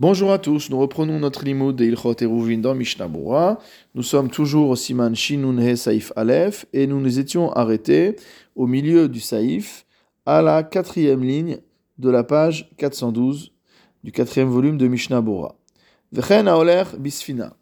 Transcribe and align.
Bonjour 0.00 0.30
à 0.30 0.38
tous, 0.38 0.70
nous 0.70 0.78
reprenons 0.78 1.18
notre 1.18 1.44
limoud 1.44 1.74
de 1.74 1.84
Ilchot 1.84 2.14
Eruvin 2.22 2.58
dans 2.58 2.76
Mishnah 2.76 3.08
Nous 3.96 4.02
sommes 4.04 4.30
toujours 4.30 4.70
au 4.70 4.76
Siman 4.76 5.16
Shinun 5.16 5.58
He 5.60 5.74
Saif 5.74 6.12
Aleph 6.14 6.66
et 6.72 6.86
nous 6.86 7.00
nous 7.00 7.18
étions 7.18 7.50
arrêtés 7.50 8.14
au 8.54 8.68
milieu 8.68 9.08
du 9.08 9.18
Saif 9.18 9.86
à 10.24 10.40
la 10.40 10.62
quatrième 10.62 11.24
ligne 11.24 11.58
de 11.98 12.10
la 12.10 12.22
page 12.22 12.70
412 12.76 13.50
du 14.04 14.12
quatrième 14.12 14.46
volume 14.46 14.78
de 14.78 14.86
Mishnah 14.86 15.20
Bora. 15.20 15.56
Vechen 16.12 16.46
Aoler 16.46 16.84
Bisfina. 16.96 17.56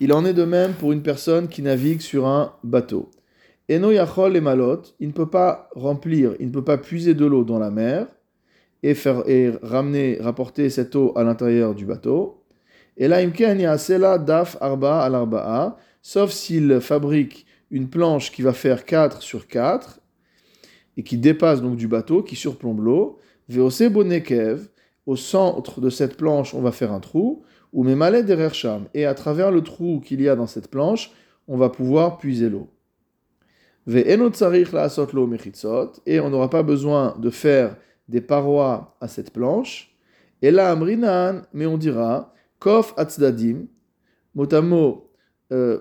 Il 0.00 0.14
en 0.14 0.24
est 0.24 0.32
de 0.32 0.44
même 0.44 0.72
pour 0.72 0.90
une 0.92 1.02
personne 1.02 1.48
qui 1.48 1.60
navigue 1.60 2.00
sur 2.00 2.26
un 2.26 2.54
bateau. 2.64 3.10
Eno 3.70 3.90
Yachol 3.90 4.38
et 4.38 4.40
Malot, 4.40 4.80
il 5.00 5.08
ne 5.08 5.12
peut 5.12 5.28
pas 5.28 5.68
remplir, 5.74 6.34
il 6.40 6.46
ne 6.46 6.52
peut 6.52 6.64
pas 6.64 6.78
puiser 6.78 7.12
de 7.12 7.26
l'eau 7.26 7.44
dans 7.44 7.58
la 7.58 7.70
mer 7.70 8.06
et, 8.84 8.94
faire, 8.94 9.26
et 9.26 9.50
ramener, 9.62 10.18
rapporter 10.20 10.68
cette 10.68 10.94
eau 10.94 11.12
à 11.16 11.24
l'intérieur 11.24 11.74
du 11.74 11.86
bateau. 11.86 12.42
Et 12.98 13.08
là, 13.08 13.18
Sela 13.78 14.18
daf 14.18 14.58
arba 14.60 15.00
al 15.00 15.14
arba'a, 15.14 15.78
sauf 16.02 16.30
s'il 16.30 16.80
fabrique 16.82 17.46
une 17.70 17.88
planche 17.88 18.30
qui 18.30 18.42
va 18.42 18.52
faire 18.52 18.84
4 18.84 19.22
sur 19.22 19.48
4 19.48 20.00
et 20.98 21.02
qui 21.02 21.16
dépasse 21.16 21.62
donc 21.62 21.76
du 21.76 21.88
bateau, 21.88 22.22
qui 22.22 22.36
surplombe 22.36 22.80
l'eau. 22.80 23.18
Veose 23.48 23.88
bonekev, 23.90 24.68
au 25.06 25.16
centre 25.16 25.80
de 25.80 25.88
cette 25.88 26.18
planche, 26.18 26.52
on 26.52 26.60
va 26.60 26.70
faire 26.70 26.92
un 26.92 27.00
trou, 27.00 27.42
ou 27.72 27.84
memale 27.84 28.26
derercham, 28.26 28.84
et 28.92 29.06
à 29.06 29.14
travers 29.14 29.50
le 29.50 29.62
trou 29.62 30.00
qu'il 30.00 30.20
y 30.20 30.28
a 30.28 30.36
dans 30.36 30.46
cette 30.46 30.68
planche, 30.68 31.10
on 31.48 31.56
va 31.56 31.70
pouvoir 31.70 32.18
puiser 32.18 32.50
l'eau. 32.50 32.68
Et 36.06 36.20
on 36.20 36.30
n'aura 36.30 36.50
pas 36.50 36.62
besoin 36.62 37.16
de 37.18 37.30
faire 37.30 37.76
des 38.08 38.20
parois 38.20 38.96
à 39.00 39.08
cette 39.08 39.32
planche. 39.32 39.94
Et 40.42 40.50
là, 40.50 40.70
Amrinan, 40.70 41.42
mais 41.52 41.66
on 41.66 41.78
dira, 41.78 42.34
Kof 42.58 42.94
Atzdadim, 42.96 43.66
mot 44.34 45.10
euh, 45.52 45.78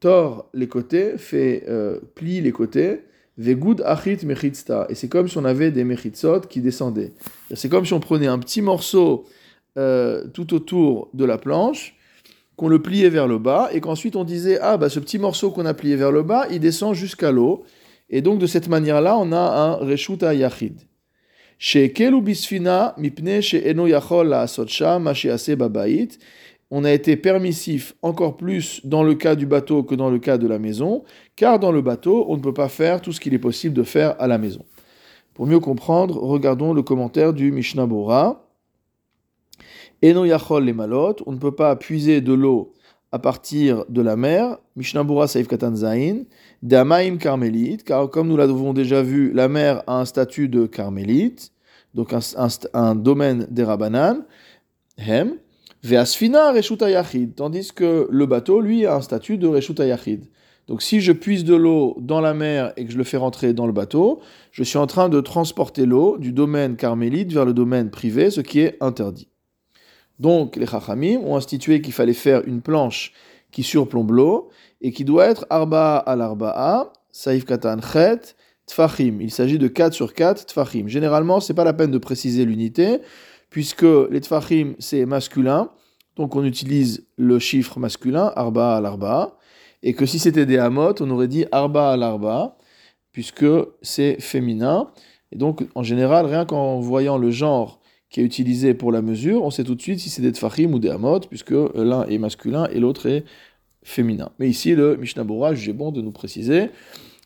tord 0.00 0.48
les 0.54 0.68
côtés, 0.68 1.16
fait 1.18 1.64
euh, 1.68 2.00
plie 2.14 2.40
les 2.40 2.52
côtés, 2.52 3.04
Vegud 3.38 3.82
Achit 3.84 4.24
Mechitsta. 4.24 4.86
Et 4.88 4.94
c'est 4.94 5.08
comme 5.08 5.28
si 5.28 5.38
on 5.38 5.44
avait 5.44 5.70
des 5.70 5.84
Mechitsot 5.84 6.40
qui 6.40 6.60
descendaient. 6.60 7.12
C'est 7.54 7.68
comme 7.68 7.86
si 7.86 7.92
on 7.92 8.00
prenait 8.00 8.26
un 8.26 8.38
petit 8.38 8.62
morceau 8.62 9.24
euh, 9.78 10.26
tout 10.28 10.54
autour 10.54 11.08
de 11.14 11.24
la 11.24 11.38
planche, 11.38 11.96
qu'on 12.56 12.68
le 12.68 12.82
pliait 12.82 13.08
vers 13.08 13.26
le 13.26 13.38
bas, 13.38 13.70
et 13.72 13.80
qu'ensuite 13.80 14.16
on 14.16 14.24
disait, 14.24 14.58
ah, 14.60 14.76
bah, 14.76 14.90
ce 14.90 15.00
petit 15.00 15.18
morceau 15.18 15.50
qu'on 15.50 15.64
a 15.64 15.74
plié 15.74 15.96
vers 15.96 16.12
le 16.12 16.22
bas, 16.22 16.46
il 16.50 16.60
descend 16.60 16.94
jusqu'à 16.94 17.32
l'eau. 17.32 17.64
Et 18.10 18.20
donc 18.20 18.38
de 18.38 18.46
cette 18.46 18.68
manière-là, 18.68 19.16
on 19.18 19.32
a 19.32 19.38
un 19.38 19.74
Reshuta 19.76 20.34
Yachid. 20.34 20.82
On 21.64 21.78
a 26.84 26.90
été 26.90 27.16
permissif 27.16 27.94
encore 28.02 28.36
plus 28.36 28.80
dans 28.82 29.04
le 29.04 29.14
cas 29.14 29.36
du 29.36 29.46
bateau 29.46 29.84
que 29.84 29.94
dans 29.94 30.10
le 30.10 30.18
cas 30.18 30.38
de 30.38 30.48
la 30.48 30.58
maison, 30.58 31.04
car 31.36 31.60
dans 31.60 31.70
le 31.70 31.80
bateau, 31.80 32.26
on 32.28 32.36
ne 32.36 32.42
peut 32.42 32.52
pas 32.52 32.68
faire 32.68 33.00
tout 33.00 33.12
ce 33.12 33.20
qu'il 33.20 33.32
est 33.32 33.38
possible 33.38 33.76
de 33.76 33.84
faire 33.84 34.20
à 34.20 34.26
la 34.26 34.38
maison. 34.38 34.64
Pour 35.34 35.46
mieux 35.46 35.60
comprendre, 35.60 36.20
regardons 36.20 36.72
le 36.72 36.82
commentaire 36.82 37.32
du 37.32 37.52
Mishnah 37.52 37.86
Bora. 37.86 38.44
Eno 40.02 40.24
yachol 40.24 40.64
les 40.64 40.72
malot, 40.72 41.14
on 41.26 41.32
ne 41.32 41.38
peut 41.38 41.54
pas 41.54 41.76
puiser 41.76 42.20
de 42.20 42.32
l'eau 42.32 42.72
à 43.12 43.20
partir 43.20 43.84
de 43.88 44.02
la 44.02 44.16
mer, 44.16 44.58
Mishnah 44.74 45.04
Bura 45.04 45.28
Saif 45.28 45.46
Katan 45.46 45.76
Zain, 45.76 46.24
d'Amaim 46.62 47.16
Carmélite, 47.16 47.84
car 47.84 48.08
comme 48.08 48.28
nous 48.28 48.36
l'avons 48.36 48.72
déjà 48.72 49.02
vu, 49.02 49.32
la 49.32 49.48
mer 49.48 49.82
a 49.86 50.00
un 50.00 50.04
statut 50.04 50.48
de 50.48 50.66
Carmélite, 50.66 51.52
donc 51.94 52.14
un, 52.72 52.94
domaine 52.94 53.46
des 53.50 53.64
Rabanan, 53.64 54.24
Hem, 54.96 55.34
Veasfina 55.82 56.52
Reshuta 56.52 56.88
Yachid, 56.88 57.34
tandis 57.34 57.72
que 57.72 58.06
le 58.10 58.26
bateau, 58.26 58.60
lui, 58.60 58.86
a 58.86 58.94
un 58.94 59.02
statut 59.02 59.36
de 59.36 59.48
Reshuta 59.48 59.86
Yachid. 59.86 60.26
Donc 60.68 60.80
si 60.80 61.00
je 61.00 61.12
puise 61.12 61.44
de 61.44 61.56
l'eau 61.56 61.96
dans 62.00 62.20
la 62.20 62.34
mer 62.34 62.72
et 62.76 62.86
que 62.86 62.92
je 62.92 62.98
le 62.98 63.04
fais 63.04 63.16
rentrer 63.16 63.52
dans 63.52 63.66
le 63.66 63.72
bateau, 63.72 64.20
je 64.52 64.62
suis 64.62 64.78
en 64.78 64.86
train 64.86 65.08
de 65.08 65.20
transporter 65.20 65.86
l'eau 65.86 66.18
du 66.18 66.32
domaine 66.32 66.76
carmélite 66.76 67.32
vers 67.32 67.44
le 67.44 67.52
domaine 67.52 67.90
privé, 67.90 68.30
ce 68.30 68.40
qui 68.40 68.60
est 68.60 68.76
interdit. 68.80 69.28
Donc 70.20 70.54
les 70.54 70.66
Chachamim 70.66 71.18
ont 71.24 71.36
institué 71.36 71.82
qu'il 71.82 71.92
fallait 71.92 72.12
faire 72.12 72.46
une 72.46 72.62
planche 72.62 73.12
qui 73.50 73.64
surplombe 73.64 74.12
l'eau 74.12 74.50
et 74.82 74.92
qui 74.92 75.04
doit 75.04 75.26
être 75.26 75.46
arba 75.48 75.96
al 75.96 76.20
arba'a, 76.20 76.92
saif 77.12 77.44
katan 77.44 77.80
chet, 77.80 78.34
tfachim. 78.66 79.18
Il 79.20 79.30
s'agit 79.30 79.58
de 79.58 79.68
4 79.68 79.92
sur 79.92 80.12
4 80.12 80.46
tfachim. 80.46 80.88
Généralement, 80.88 81.40
c'est 81.40 81.54
pas 81.54 81.64
la 81.64 81.72
peine 81.72 81.90
de 81.90 81.98
préciser 81.98 82.44
l'unité, 82.44 83.00
puisque 83.48 83.86
les 84.10 84.20
tfachim 84.20 84.74
c'est 84.78 85.06
masculin, 85.06 85.70
donc 86.16 86.36
on 86.36 86.44
utilise 86.44 87.06
le 87.16 87.38
chiffre 87.38 87.78
masculin, 87.78 88.32
arba 88.36 88.76
al 88.76 88.86
arba, 88.86 89.38
et 89.82 89.94
que 89.94 90.04
si 90.04 90.18
c'était 90.18 90.46
des 90.46 90.58
hamot, 90.58 90.94
on 91.00 91.10
aurait 91.10 91.28
dit 91.28 91.46
arba 91.52 91.92
al 91.92 92.02
arba, 92.02 92.56
puisque 93.12 93.46
c'est 93.82 94.20
féminin. 94.20 94.90
Et 95.32 95.36
donc, 95.36 95.64
en 95.74 95.82
général, 95.82 96.26
rien 96.26 96.44
qu'en 96.44 96.80
voyant 96.80 97.18
le 97.18 97.30
genre 97.30 97.80
qui 98.10 98.20
est 98.20 98.24
utilisé 98.24 98.74
pour 98.74 98.92
la 98.92 99.00
mesure, 99.00 99.42
on 99.42 99.50
sait 99.50 99.64
tout 99.64 99.74
de 99.74 99.80
suite 99.80 99.98
si 99.98 100.10
c'est 100.10 100.20
des 100.20 100.32
tfachim 100.32 100.72
ou 100.74 100.78
des 100.78 100.90
amot, 100.90 101.20
puisque 101.20 101.54
l'un 101.74 102.04
est 102.06 102.18
masculin 102.18 102.66
et 102.70 102.80
l'autre 102.80 103.06
est 103.06 103.24
féminin. 103.82 104.30
Mais 104.38 104.48
ici, 104.48 104.74
le 104.74 104.96
Mishnah 104.96 105.24
Bora 105.24 105.54
jugé 105.54 105.72
bon 105.72 105.92
de 105.92 106.00
nous 106.00 106.12
préciser 106.12 106.70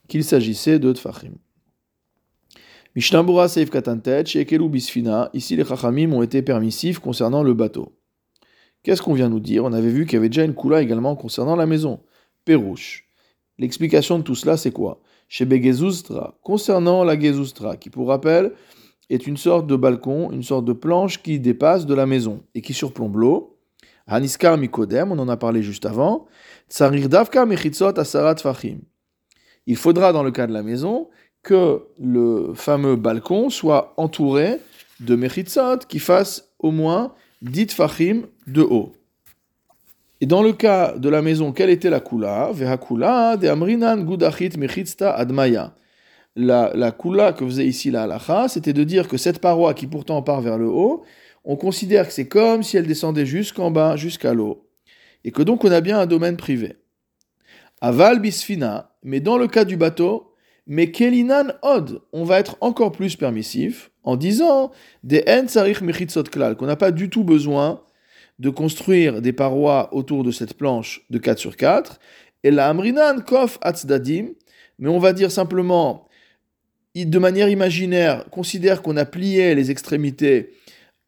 qu'il 0.09 0.25
s'agissait 0.25 0.79
de 0.79 0.93
tfachim. 0.93 1.35
Mishnah 2.95 3.23
Bora 3.23 3.49
Seif 3.49 3.71
Katantet, 3.71 4.25
Shekelu 4.25 4.69
Bisfina, 4.69 5.31
ici 5.35 5.55
les 5.57 5.65
chachamim 5.65 6.13
ont 6.13 6.23
été 6.23 6.41
permissifs 6.43 6.99
concernant 6.99 7.43
le 7.43 7.53
bateau. 7.53 7.93
Qu'est-ce 8.83 9.03
qu'on 9.03 9.15
vient 9.15 9.29
nous 9.29 9.41
dire? 9.41 9.65
On 9.65 9.73
avait 9.73 9.91
vu 9.91 10.07
qu'il 10.07 10.15
y 10.15 10.17
avait 10.17 10.29
déjà 10.29 10.45
une 10.45 10.55
kula 10.55 10.81
également 10.81 11.17
concernant 11.17 11.57
la 11.57 11.67
maison. 11.67 12.01
Perouche. 12.45 13.05
L'explication 13.59 14.19
de 14.19 14.23
tout 14.23 14.35
cela, 14.35 14.57
c'est 14.57 14.71
quoi? 14.71 15.01
Chez 15.29 15.45
Begezustra, 15.45 16.39
concernant 16.43 17.03
la 17.03 17.19
Gezustra, 17.19 17.77
qui 17.77 17.91
pour 17.91 18.09
rappel 18.09 18.53
est 19.11 19.27
une 19.27 19.37
sorte 19.37 19.67
de 19.67 19.77
balcon, 19.77 20.31
une 20.31 20.43
sorte 20.43 20.65
de 20.65 20.73
planche 20.73 21.23
qui 21.23 21.41
dépasse 21.41 21.85
de 21.85 21.95
la 21.95 22.07
maison 22.07 22.45
et 22.55 22.63
qui 22.63 22.75
surplombe 22.75 23.17
l'eau. 23.17 23.56
Haniskar 24.07 24.57
mikodem, 24.57 25.13
on 25.13 25.19
en 25.19 25.29
a 25.29 25.37
parlé 25.37 25.63
juste 25.63 25.87
avant. 25.87 26.27
Tsarir 26.69 27.09
davka 27.09 27.45
mechitzot 27.45 27.99
asarat 27.99 28.37
fachim. 28.37 28.79
Il 29.67 29.77
faudra, 29.77 30.13
dans 30.13 30.23
le 30.23 30.31
cas 30.31 30.47
de 30.47 30.53
la 30.53 30.63
maison, 30.63 31.09
que 31.43 31.83
le 32.01 32.53
fameux 32.55 32.97
balcon 32.97 33.51
soit 33.51 33.95
entouré 33.97 34.59
de 35.01 35.17
mechitzot 35.17 35.79
qui 35.89 35.99
fassent 35.99 36.53
au 36.61 36.71
moins 36.71 37.15
10 37.43 37.73
fachim 37.73 38.23
de 38.47 38.63
haut. 38.63 38.93
Et 40.21 40.27
dans 40.27 40.43
le 40.43 40.53
cas 40.53 40.97
de 40.97 41.09
la 41.09 41.21
maison, 41.21 41.53
quelle 41.53 41.71
était 41.71 41.91
la 41.91 42.01
kula? 42.01 42.51
Vehakula 42.53 43.37
de 43.37 43.49
amrinan 43.49 43.99
gudachit 43.99 44.53
admaya 45.01 45.75
la, 46.37 46.71
la 46.75 46.93
kula 46.93 47.33
que 47.33 47.45
faisait 47.45 47.67
ici 47.67 47.91
la 47.91 48.05
halacha, 48.05 48.49
c'était 48.49 48.75
de 48.75 48.85
dire 48.85 49.09
que 49.09 49.17
cette 49.17 49.41
paroi 49.41 49.75
qui 49.75 49.87
pourtant 49.87 50.23
part 50.23 50.43
vers 50.43 50.59
le 50.59 50.69
haut, 50.69 51.03
on 51.47 51.57
considère 51.57 52.09
que 52.09 52.13
c'est 52.13 52.29
comme 52.29 52.63
si 52.63 52.77
elle 52.77 52.87
descendait 52.87 53.25
jusqu'en 53.25 53.71
bas, 53.71 53.97
jusqu'à 53.97 54.35
l'eau. 54.35 54.69
Et 55.25 55.31
que 55.31 55.43
donc 55.43 55.65
on 55.65 55.71
a 55.71 55.81
bien 55.81 55.99
un 55.99 56.07
domaine 56.07 56.37
privé. 56.37 56.75
Aval 57.81 58.21
bisfina, 58.21 58.97
mais 59.03 59.21
dans 59.21 59.39
le 59.39 59.47
cas 59.47 59.65
du 59.65 59.77
bateau, 59.77 60.35
mais 60.67 60.91
kelinan 60.91 61.53
od, 61.63 62.03
on 62.13 62.25
va 62.25 62.41
être 62.41 62.57
encore 62.61 62.91
plus 62.91 63.15
permissif 63.15 63.93
en 64.03 64.17
disant 64.17 64.73
des 65.05 65.25
en 65.29 65.47
sarich 65.47 65.79
klal, 66.31 66.57
qu'on 66.57 66.67
n'a 66.67 66.77
pas 66.77 66.91
du 66.91 67.09
tout 67.09 67.23
besoin 67.23 67.83
de 68.41 68.51
construire 68.51 69.23
des 69.23 69.33
parois 69.33 69.95
autour 69.95 70.25
de 70.25 70.33
cette 70.33 70.55
planche 70.55 71.07
de 71.11 71.19
4 71.19 71.39
sur 71.39 71.57
4, 71.57 72.01
et 72.43 72.51
la 72.51 72.69
amrinan 72.69 73.21
kof 73.21 73.59
atzdadim, 73.63 74.31
mais 74.79 74.89
on 74.89 74.99
va 74.99 75.13
dire 75.13 75.31
simplement 75.31 76.09
de 76.97 77.19
manière 77.19 77.49
imaginaire, 77.49 78.25
considère 78.31 78.83
qu'on 78.83 78.97
a 78.97 79.05
plié 79.05 79.55
les 79.55 79.71
extrémités 79.71 80.55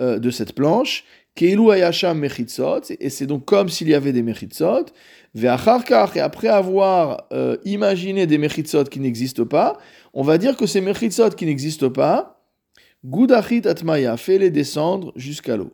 euh, 0.00 0.18
de 0.18 0.30
cette 0.30 0.54
planche, 0.54 1.04
et 1.40 3.10
c'est 3.10 3.26
donc 3.26 3.44
comme 3.44 3.68
s'il 3.68 3.88
y 3.88 3.94
avait 3.94 4.12
des 4.12 4.22
Mechitzot, 4.22 4.86
et 5.34 5.46
après 5.46 6.48
avoir 6.48 7.26
euh, 7.32 7.56
imaginé 7.64 8.26
des 8.26 8.38
Mechitzot 8.38 8.84
qui 8.84 9.00
n'existent 9.00 9.44
pas, 9.44 9.78
on 10.14 10.22
va 10.22 10.38
dire 10.38 10.56
que 10.56 10.66
ces 10.66 10.80
Mechitzot 10.80 11.30
qui 11.30 11.46
n'existent 11.46 11.90
pas, 11.90 12.42
Gudachit 13.04 13.66
Atmaya, 13.66 14.16
fait 14.16 14.38
les 14.38 14.50
descendre 14.50 15.12
jusqu'à 15.14 15.56
l'eau. 15.56 15.72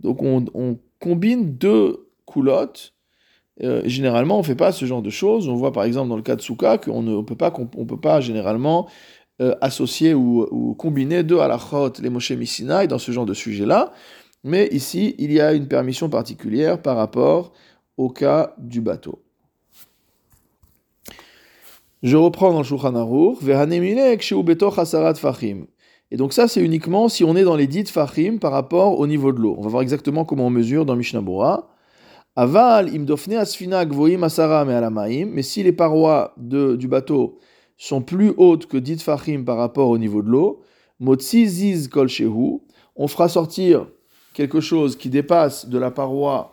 Donc 0.00 0.22
on, 0.22 0.78
combine 0.98 1.56
deux 1.56 2.08
coulottes. 2.26 2.94
Euh, 3.62 3.82
généralement, 3.84 4.36
on 4.36 4.38
ne 4.38 4.44
fait 4.44 4.54
pas 4.54 4.70
ce 4.70 4.84
genre 4.84 5.02
de 5.02 5.10
choses. 5.10 5.48
On 5.48 5.56
voit 5.56 5.72
par 5.72 5.82
exemple 5.82 6.08
dans 6.08 6.16
le 6.16 6.22
cas 6.22 6.36
de 6.36 6.40
Souka 6.40 6.78
qu'on 6.78 7.02
ne 7.02 7.20
peut 7.22 7.34
pas, 7.34 7.52
on 7.76 7.84
peut 7.84 8.00
pas 8.00 8.20
généralement 8.20 8.88
euh, 9.42 9.54
associer 9.60 10.14
ou, 10.14 10.46
ou, 10.50 10.74
combiner 10.74 11.24
deux 11.24 11.40
halachot, 11.40 11.94
les 12.00 12.10
Moshe 12.10 12.30
Missinai, 12.30 12.86
dans 12.86 12.98
ce 12.98 13.10
genre 13.10 13.26
de 13.26 13.34
sujet-là. 13.34 13.92
Mais 14.44 14.68
ici, 14.68 15.16
il 15.18 15.32
y 15.32 15.40
a 15.40 15.52
une 15.52 15.66
permission 15.66 16.08
particulière 16.08 16.80
par 16.80 16.96
rapport 16.96 17.52
au 17.96 18.08
cas 18.08 18.54
du 18.58 18.80
bateau. 18.80 19.20
Je 22.04 22.16
reprends 22.16 22.52
dans 22.52 22.58
le 22.58 22.64
Shulchan 22.64 22.94
Aruch, 22.94 23.38
Et 26.10 26.16
donc 26.16 26.32
ça, 26.32 26.48
c'est 26.48 26.62
uniquement 26.62 27.08
si 27.08 27.24
on 27.24 27.34
est 27.34 27.44
dans 27.44 27.56
les 27.56 27.66
dites 27.66 27.90
fachim 27.90 28.38
par 28.40 28.52
rapport 28.52 28.98
au 29.00 29.06
niveau 29.08 29.32
de 29.32 29.40
l'eau. 29.40 29.56
On 29.58 29.62
va 29.62 29.68
voir 29.70 29.82
exactement 29.82 30.24
comment 30.24 30.46
on 30.46 30.50
mesure 30.50 30.84
dans 30.84 30.96
Mishnah 30.96 31.20
Bora. 31.20 31.68
Aval 32.36 32.88
imdofne 32.94 33.34
asfina 33.34 33.84
gvoim 33.84 34.22
asara 34.22 34.64
me 34.64 34.72
alamaim. 34.72 35.26
Mais 35.32 35.42
si 35.42 35.62
les 35.62 35.72
parois 35.72 36.32
de, 36.36 36.76
du 36.76 36.88
bateau 36.88 37.38
sont 37.76 38.02
plus 38.02 38.32
hautes 38.36 38.66
que 38.66 38.76
dites 38.76 39.02
fachim 39.02 39.42
par 39.44 39.56
rapport 39.56 39.88
au 39.88 39.98
niveau 39.98 40.22
de 40.22 40.28
l'eau, 40.28 40.62
motzi 41.00 41.46
ziz 41.46 41.88
kol 41.88 42.08
shehu, 42.08 42.60
on 42.96 43.08
fera 43.08 43.28
sortir 43.28 43.86
quelque 44.34 44.60
chose 44.60 44.96
qui 44.96 45.08
dépasse 45.08 45.66
de 45.66 45.78
la 45.78 45.90
paroi 45.90 46.52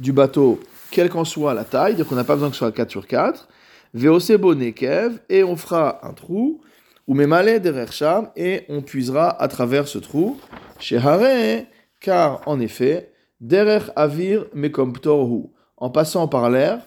du 0.00 0.12
bateau, 0.12 0.60
quelle 0.90 1.10
qu'en 1.10 1.24
soit 1.24 1.54
la 1.54 1.64
taille, 1.64 1.96
donc 1.96 2.10
on 2.12 2.14
n'a 2.14 2.24
pas 2.24 2.34
besoin 2.34 2.48
que 2.48 2.54
ce 2.54 2.60
soit 2.60 2.72
4 2.72 2.90
sur 2.90 3.06
4, 3.06 3.48
veosebo 3.94 4.54
nekev, 4.54 5.20
et 5.28 5.42
on 5.44 5.56
fera 5.56 6.06
un 6.06 6.12
trou, 6.12 6.60
ou 7.06 7.14
memale 7.14 7.60
derecham, 7.60 8.30
et 8.36 8.64
on 8.68 8.82
puisera 8.82 9.30
à 9.42 9.48
travers 9.48 9.88
ce 9.88 9.98
trou, 9.98 10.38
chez 10.78 10.98
Hare, 10.98 11.64
car 12.00 12.42
en 12.46 12.60
effet, 12.60 13.12
derech 13.40 13.90
avir 13.96 14.44
mekomptor 14.54 15.50
en 15.76 15.90
passant 15.90 16.28
par 16.28 16.50
l'air, 16.50 16.80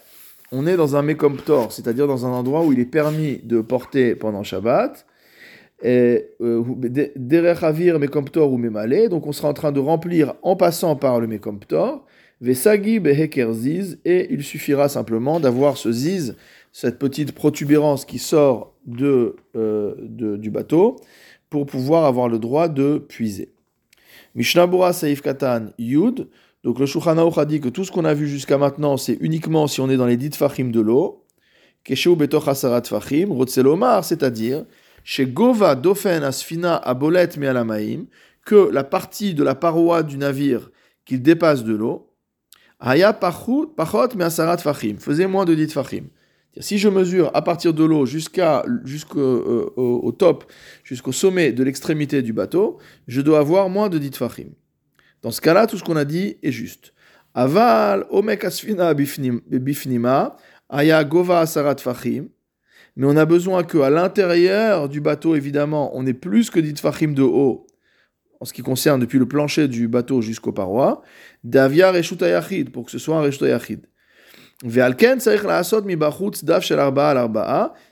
on 0.51 0.67
est 0.67 0.75
dans 0.75 0.95
un 0.95 1.01
mekomptor, 1.01 1.71
c'est-à-dire 1.71 2.07
dans 2.07 2.25
un 2.25 2.29
endroit 2.29 2.63
où 2.63 2.73
il 2.73 2.79
est 2.79 2.85
permis 2.85 3.39
de 3.43 3.61
porter 3.61 4.15
pendant 4.15 4.43
Shabbat, 4.43 5.05
Derechavir 5.83 7.99
Mekomptor 7.99 8.51
ou 8.51 8.57
Memale, 8.57 9.09
donc 9.09 9.25
on 9.25 9.31
sera 9.31 9.49
en 9.49 9.53
train 9.53 9.71
de 9.71 9.79
remplir 9.79 10.35
en 10.43 10.55
passant 10.55 10.95
par 10.95 11.19
le 11.19 11.27
Mekomptor, 11.27 12.05
Vesagi 12.39 12.99
Beheker 12.99 13.53
Ziz, 13.53 13.99
et 14.05 14.31
il 14.31 14.43
suffira 14.43 14.89
simplement 14.89 15.39
d'avoir 15.39 15.77
ce 15.77 15.91
Ziz, 15.91 16.35
cette 16.71 16.99
petite 16.99 17.31
protubérance 17.31 18.05
qui 18.05 18.19
sort 18.19 18.75
de, 18.85 19.35
euh, 19.55 19.95
du 19.99 20.49
bateau, 20.49 20.97
pour 21.49 21.65
pouvoir 21.65 22.05
avoir 22.05 22.29
le 22.29 22.39
droit 22.39 22.67
de 22.67 22.97
puiser. 22.97 23.53
Mishnabura 24.35 24.93
Saif 24.93 25.21
Katan 25.21 25.67
Yud, 25.77 26.27
donc 26.63 26.79
le 26.79 26.85
Shulchan 26.85 27.17
a 27.17 27.45
dit 27.45 27.59
que 27.59 27.69
tout 27.69 27.83
ce 27.83 27.91
qu'on 27.91 28.05
a 28.05 28.13
vu 28.13 28.27
jusqu'à 28.27 28.57
maintenant, 28.57 28.95
c'est 28.97 29.17
uniquement 29.19 29.67
si 29.67 29.81
on 29.81 29.89
est 29.89 29.97
dans 29.97 30.05
les 30.05 30.17
dit 30.17 30.29
fachim 30.31 30.69
de 30.69 30.79
l'eau, 30.79 31.25
Kesheu 31.83 32.13
Betoch 32.15 32.47
Hasarat 32.47 32.83
Fachim, 32.83 33.31
Rotzelomar, 33.31 34.05
c'est-à-dire 34.05 34.65
chez 35.03 35.25
Gova 35.25 35.73
Dofen 35.73 36.23
Asfina 36.23 36.75
Abolet 36.75 37.29
Mealamaim, 37.37 38.05
que 38.45 38.69
la 38.71 38.83
partie 38.83 39.33
de 39.33 39.43
la 39.43 39.55
paroi 39.55 40.03
du 40.03 40.17
navire 40.17 40.69
qu'il 41.05 41.23
dépasse 41.23 41.63
de 41.63 41.73
l'eau, 41.73 42.11
Haya 42.79 43.13
Pachot 43.13 43.73
Measarat 44.15 44.59
Fachim, 44.59 44.97
faisait 44.99 45.27
moins 45.27 45.45
de 45.45 45.55
10 45.55 45.73
Fachim. 45.73 46.03
Si 46.59 46.77
je 46.77 46.89
mesure 46.89 47.31
à 47.33 47.41
partir 47.41 47.73
de 47.73 47.83
l'eau 47.83 48.05
jusqu'à 48.05 48.63
jusqu'au 48.83 49.19
euh, 49.19 50.11
top, 50.11 50.43
jusqu'au 50.83 51.13
sommet 51.13 51.53
de 51.53 51.63
l'extrémité 51.63 52.21
du 52.21 52.33
bateau, 52.33 52.77
je 53.07 53.21
dois 53.21 53.39
avoir 53.39 53.69
moins 53.69 53.87
de 53.87 53.97
10 53.97 54.17
fachim. 54.17 54.49
Dans 55.21 55.31
ce 55.31 55.41
cas-là, 55.41 55.67
tout 55.67 55.77
ce 55.77 55.83
qu'on 55.83 55.95
a 55.95 56.05
dit 56.05 56.37
est 56.41 56.51
juste. 56.51 56.93
Aval, 57.33 58.05
omek 58.09 58.43
asfina 58.43 58.93
bifnima, 58.93 60.35
aya 60.69 61.03
gova 61.03 61.39
asarat 61.39 61.77
fachim, 61.77 62.29
mais 62.95 63.07
on 63.07 63.15
a 63.15 63.25
besoin 63.25 63.63
qu'à 63.63 63.89
l'intérieur 63.89 64.89
du 64.89 64.99
bateau, 64.99 65.35
évidemment, 65.35 65.91
on 65.95 66.05
ait 66.05 66.13
plus 66.13 66.49
que 66.49 66.59
dit 66.59 66.73
fachim 66.75 67.13
de 67.13 67.21
haut, 67.21 67.67
en 68.39 68.45
ce 68.45 68.53
qui 68.53 68.61
concerne 68.61 68.99
depuis 68.99 69.19
le 69.19 69.27
plancher 69.27 69.67
du 69.67 69.87
bateau 69.87 70.21
jusqu'aux 70.21 70.51
parois, 70.51 71.01
davia 71.43 71.91
reshuta 71.91 72.27
yachid, 72.27 72.71
pour 72.71 72.85
que 72.85 72.91
ce 72.91 72.99
soit 72.99 73.17
un 73.17 73.21
reshuta 73.21 73.47
yachid. 73.47 73.85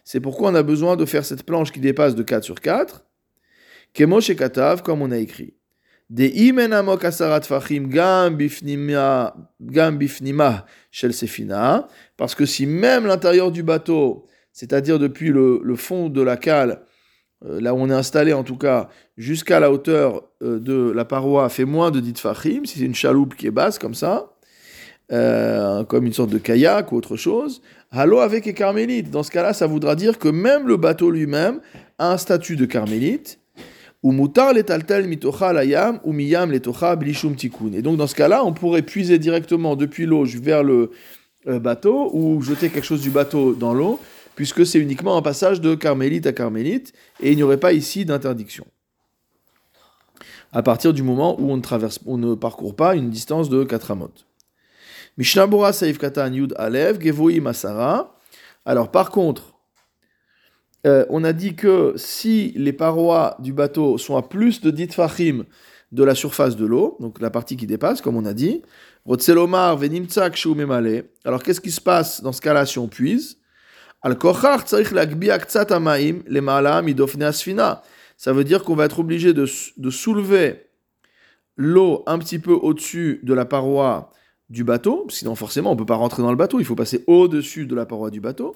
C'est 0.04 0.20
pourquoi 0.20 0.52
on 0.52 0.56
a 0.56 0.64
besoin 0.64 0.96
de 0.96 1.06
faire 1.06 1.26
cette 1.26 1.44
planche 1.44 1.72
qui 1.72 1.80
dépasse 1.80 2.14
de 2.14 2.22
4 2.22 2.44
sur 2.44 2.62
4. 2.62 3.06
Kemo 3.94 4.20
Katav, 4.20 4.84
comme 4.84 5.02
on 5.02 5.10
a 5.10 5.18
écrit. 5.18 5.56
Sefina. 11.14 11.88
Parce 12.18 12.34
que 12.36 12.46
si 12.46 12.66
même 12.66 13.06
l'intérieur 13.06 13.52
du 13.52 13.64
bateau 13.64 14.26
c'est-à-dire 14.60 15.00
depuis 15.00 15.30
le, 15.30 15.76
fond 15.76 16.10
de 16.10 16.22
la 16.22 16.36
cale, 16.36 16.82
euh, 17.46 17.62
là 17.62 17.74
où 17.74 17.78
on 17.78 17.90
est 17.90 17.94
installé 17.94 18.34
en 18.34 18.44
tout 18.44 18.58
cas, 18.58 18.90
jusqu'à 19.18 19.62
la 19.62 19.72
hauteur 19.72 20.24
euh, 20.42 20.60
de 20.60 20.92
la 20.92 21.06
paroi, 21.06 21.48
fait 21.48 21.64
moins 21.64 21.92
de 21.92 22.02
10 22.02 22.20
fachim, 22.20 22.66
si 22.66 22.80
c'est 22.80 22.86
une 22.86 22.96
chaloupe 22.96 23.36
qui 23.36 23.48
est 23.48 23.52
basse 23.52 23.80
comme 23.80 23.94
ça, 23.94 24.34
euh, 25.14 25.86
comme 25.86 26.06
une 26.06 26.12
sorte 26.12 26.30
de 26.30 26.38
kayak 26.38 26.92
ou 26.92 26.98
autre 26.98 27.16
chose. 27.16 27.62
Halo 27.92 28.20
avec 28.20 28.46
les 28.46 28.54
carmélites. 28.54 29.10
Dans 29.10 29.24
ce 29.24 29.32
cas-là, 29.32 29.54
ça 29.54 29.66
voudra 29.66 29.96
dire 29.96 30.20
que 30.20 30.28
même 30.28 30.68
le 30.68 30.76
bateau 30.76 31.10
lui-même 31.10 31.62
a 31.98 32.12
un 32.12 32.18
statut 32.18 32.58
de 32.58 32.66
carmélite. 32.66 33.39
Ou 34.02 34.12
mutar 34.12 34.54
letaltel 34.54 35.08
mitocha 35.08 35.52
layam 35.52 36.00
ou 36.04 36.14
miyam 36.14 36.52
blishum 36.98 37.36
tikun. 37.36 37.74
Et 37.74 37.82
donc 37.82 37.98
dans 37.98 38.08
ce 38.08 38.16
cas-là, 38.16 38.46
on 38.46 38.54
pourrait 38.54 38.82
puiser 38.82 39.20
directement 39.20 39.76
depuis 39.76 40.06
l'eau 40.06 40.24
vers 40.26 40.64
le 40.64 40.92
bateau 41.46 42.10
ou 42.14 42.42
jeter 42.42 42.70
quelque 42.70 42.86
chose 42.86 43.02
du 43.02 43.10
bateau 43.10 43.54
dans 43.54 43.74
l'eau 43.74 44.00
puisque 44.40 44.66
c'est 44.66 44.80
uniquement 44.80 45.18
un 45.18 45.22
passage 45.22 45.60
de 45.60 45.76
carmélite 45.76 46.26
à 46.26 46.32
carmélite, 46.32 46.94
et 47.20 47.32
il 47.32 47.36
n'y 47.36 47.44
aurait 47.44 47.60
pas 47.60 47.74
ici 47.74 48.06
d'interdiction. 48.06 48.66
À 50.54 50.64
partir 50.64 50.94
du 50.94 51.04
moment 51.04 51.36
où 51.42 51.52
on 51.52 52.18
ne, 52.18 52.36
parcourt 52.36 52.74
pas 52.74 52.96
une 52.96 53.10
distance 53.10 53.50
de 53.50 53.66
4 53.66 53.92
amot. 53.92 54.14
Mishnabura 55.18 55.74
Saif 55.74 55.98
Katan 55.98 56.32
Yud 56.32 56.56
Alev, 56.58 57.02
Gevoi 57.02 57.42
Masara. 57.42 58.16
Alors 58.64 58.92
par 58.92 59.12
contre, 59.12 59.59
euh, 60.88 61.06
on 61.10 61.24
a 61.24 61.34
dit 61.34 61.56
que 61.56 61.94
si 61.98 62.54
les 62.56 62.74
parois 62.74 63.36
du 63.40 63.54
bateau 63.54 63.98
sont 63.98 64.16
à 64.16 64.22
plus 64.22 64.62
de 64.62 64.72
10 64.72 64.94
fachim 64.94 65.46
de 65.92 66.04
la 66.04 66.16
surface 66.16 66.56
de 66.56 66.66
l'eau, 66.66 66.98
donc 67.00 67.20
la 67.20 67.30
partie 67.30 67.58
qui 67.58 67.68
dépasse, 67.68 68.02
comme 68.02 68.16
on 68.16 68.26
a 68.26 68.34
dit, 68.34 68.62
Alors 71.26 71.44
qu'est-ce 71.44 71.62
qui 71.62 71.72
se 71.72 71.82
passe 71.82 72.22
dans 72.22 72.32
ce 72.32 72.42
cas-là 72.42 72.66
si 72.66 72.80
on 72.80 72.88
puise? 72.88 73.38
Ça 78.18 78.34
veut 78.34 78.44
dire 78.44 78.64
qu'on 78.64 78.76
va 78.76 78.86
être 78.86 79.00
obligé 79.00 79.34
de, 79.34 79.46
soulever 79.46 80.68
l'eau 81.58 82.04
un 82.06 82.20
petit 82.20 82.40
peu 82.40 82.54
au-dessus 82.54 83.20
de 83.24 83.34
la 83.34 83.46
paroi 83.46 84.12
du 84.50 84.64
bateau, 84.64 85.06
sinon 85.10 85.36
forcément 85.36 85.72
on 85.72 85.74
ne 85.74 85.80
peut 85.80 85.86
pas 85.86 85.96
rentrer 85.96 86.22
dans 86.24 86.32
le 86.32 86.38
bateau, 86.38 86.60
il 86.60 86.66
faut 86.66 86.76
passer 86.76 87.04
au-dessus 87.08 87.66
de 87.66 87.76
la 87.76 87.86
paroi 87.86 88.10
du 88.10 88.22
bateau. 88.22 88.56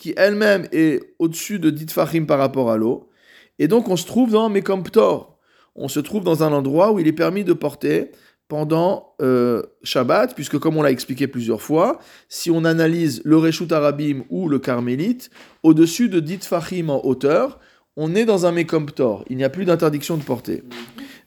Qui 0.00 0.14
elle-même 0.16 0.66
est 0.72 1.14
au-dessus 1.18 1.58
de 1.58 1.68
Ditfachim 1.68 2.24
par 2.24 2.38
rapport 2.38 2.70
à 2.70 2.78
l'eau, 2.78 3.10
et 3.58 3.68
donc 3.68 3.88
on 3.90 3.96
se 3.96 4.06
trouve 4.06 4.32
dans 4.32 4.48
Mekomptor, 4.48 5.36
on 5.76 5.88
se 5.88 6.00
trouve 6.00 6.24
dans 6.24 6.42
un 6.42 6.52
endroit 6.52 6.90
où 6.90 6.98
il 6.98 7.06
est 7.06 7.12
permis 7.12 7.44
de 7.44 7.52
porter 7.52 8.10
pendant 8.48 9.14
euh, 9.20 9.62
Shabbat, 9.82 10.34
puisque 10.34 10.58
comme 10.58 10.78
on 10.78 10.82
l'a 10.82 10.90
expliqué 10.90 11.28
plusieurs 11.28 11.60
fois, 11.60 12.00
si 12.30 12.50
on 12.50 12.64
analyse 12.64 13.20
le 13.26 13.36
Reshut 13.36 13.70
Arabim 13.70 14.24
ou 14.30 14.48
le 14.48 14.58
Carmélite, 14.58 15.30
au-dessus 15.62 16.08
de 16.08 16.18
dit 16.18 16.40
Fahim 16.40 16.88
en 16.88 17.04
hauteur, 17.04 17.60
on 17.94 18.14
est 18.14 18.24
dans 18.24 18.46
un 18.46 18.52
Mekomptor, 18.52 19.24
il 19.28 19.36
n'y 19.36 19.44
a 19.44 19.50
plus 19.50 19.66
d'interdiction 19.66 20.16
de 20.16 20.22
porter. 20.22 20.64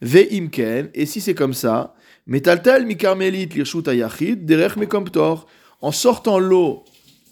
Ve'imken, 0.01 0.89
et 0.96 1.06
si 1.06 1.22
c'est 1.22 1.36
comme 1.36 1.53
ça, 1.53 1.94
Metaltel 2.25 2.88
mi 2.88 2.98
Carmélite 2.98 3.53
l'Irshut 3.53 3.88
Ayachid, 3.88 4.46
derech 4.46 4.77
Mekomptor, 4.77 5.46
en 5.82 5.92
sortant 5.92 6.39
l'eau 6.39 6.84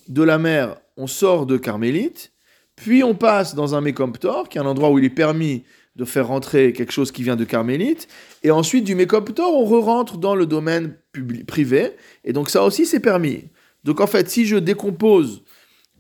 de 0.08 0.22
la 0.22 0.38
mer, 0.38 0.78
on 1.02 1.08
sort 1.08 1.48
de 1.48 1.58
Carmélite, 1.58 2.32
puis 2.76 3.04
on 3.04 3.16
passe 3.16 3.56
dans 3.56 3.74
un 3.74 3.82
Mekomptor, 3.82 4.48
qui 4.48 4.60
est 4.60 4.62
un 4.62 4.66
endroit 4.66 4.92
où 4.92 5.00
il 5.00 5.06
est 5.06 5.10
permis 5.10 5.64
de 5.96 6.06
faire 6.06 6.28
rentrer 6.28 6.74
quelque 6.74 6.92
chose 6.92 7.12
qui 7.12 7.24
vient 7.24 7.36
de 7.36 7.44
Carmélite, 7.44 8.08
et 8.44 8.52
ensuite 8.52 8.84
du 8.84 8.94
Mécoptor, 8.94 9.52
on 9.54 9.66
re-rentre 9.66 10.18
dans 10.18 10.36
le 10.36 10.46
domaine 10.46 10.96
privé, 11.48 11.94
et 12.24 12.34
donc 12.34 12.52
ça 12.52 12.64
aussi 12.64 12.86
c'est 12.86 13.00
permis. 13.00 13.46
Donc 13.84 14.00
en 14.00 14.08
fait, 14.08 14.30
si 14.30 14.46
je 14.46 14.58
décompose 14.58 15.44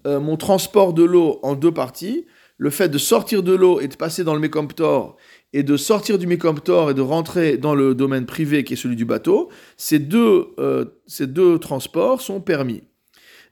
euh, 0.05 0.19
mon 0.19 0.37
transport 0.37 0.93
de 0.93 1.03
l'eau 1.03 1.39
en 1.41 1.55
deux 1.55 1.73
parties, 1.73 2.27
le 2.57 2.69
fait 2.69 2.89
de 2.89 2.99
sortir 2.99 3.41
de 3.41 3.53
l'eau 3.53 3.79
et 3.79 3.87
de 3.87 3.95
passer 3.95 4.23
dans 4.23 4.35
le 4.35 4.39
Mécomptor, 4.39 5.17
et 5.51 5.63
de 5.63 5.77
sortir 5.77 6.19
du 6.19 6.27
Mécomptor 6.27 6.91
et 6.91 6.93
de 6.93 7.01
rentrer 7.01 7.57
dans 7.57 7.73
le 7.73 7.95
domaine 7.95 8.27
privé 8.27 8.63
qui 8.63 8.73
est 8.73 8.77
celui 8.77 8.95
du 8.95 9.05
bateau, 9.05 9.49
ces 9.77 9.97
deux, 9.97 10.49
euh, 10.59 10.85
ces 11.07 11.25
deux 11.25 11.57
transports 11.57 12.21
sont 12.21 12.39
permis. 12.39 12.83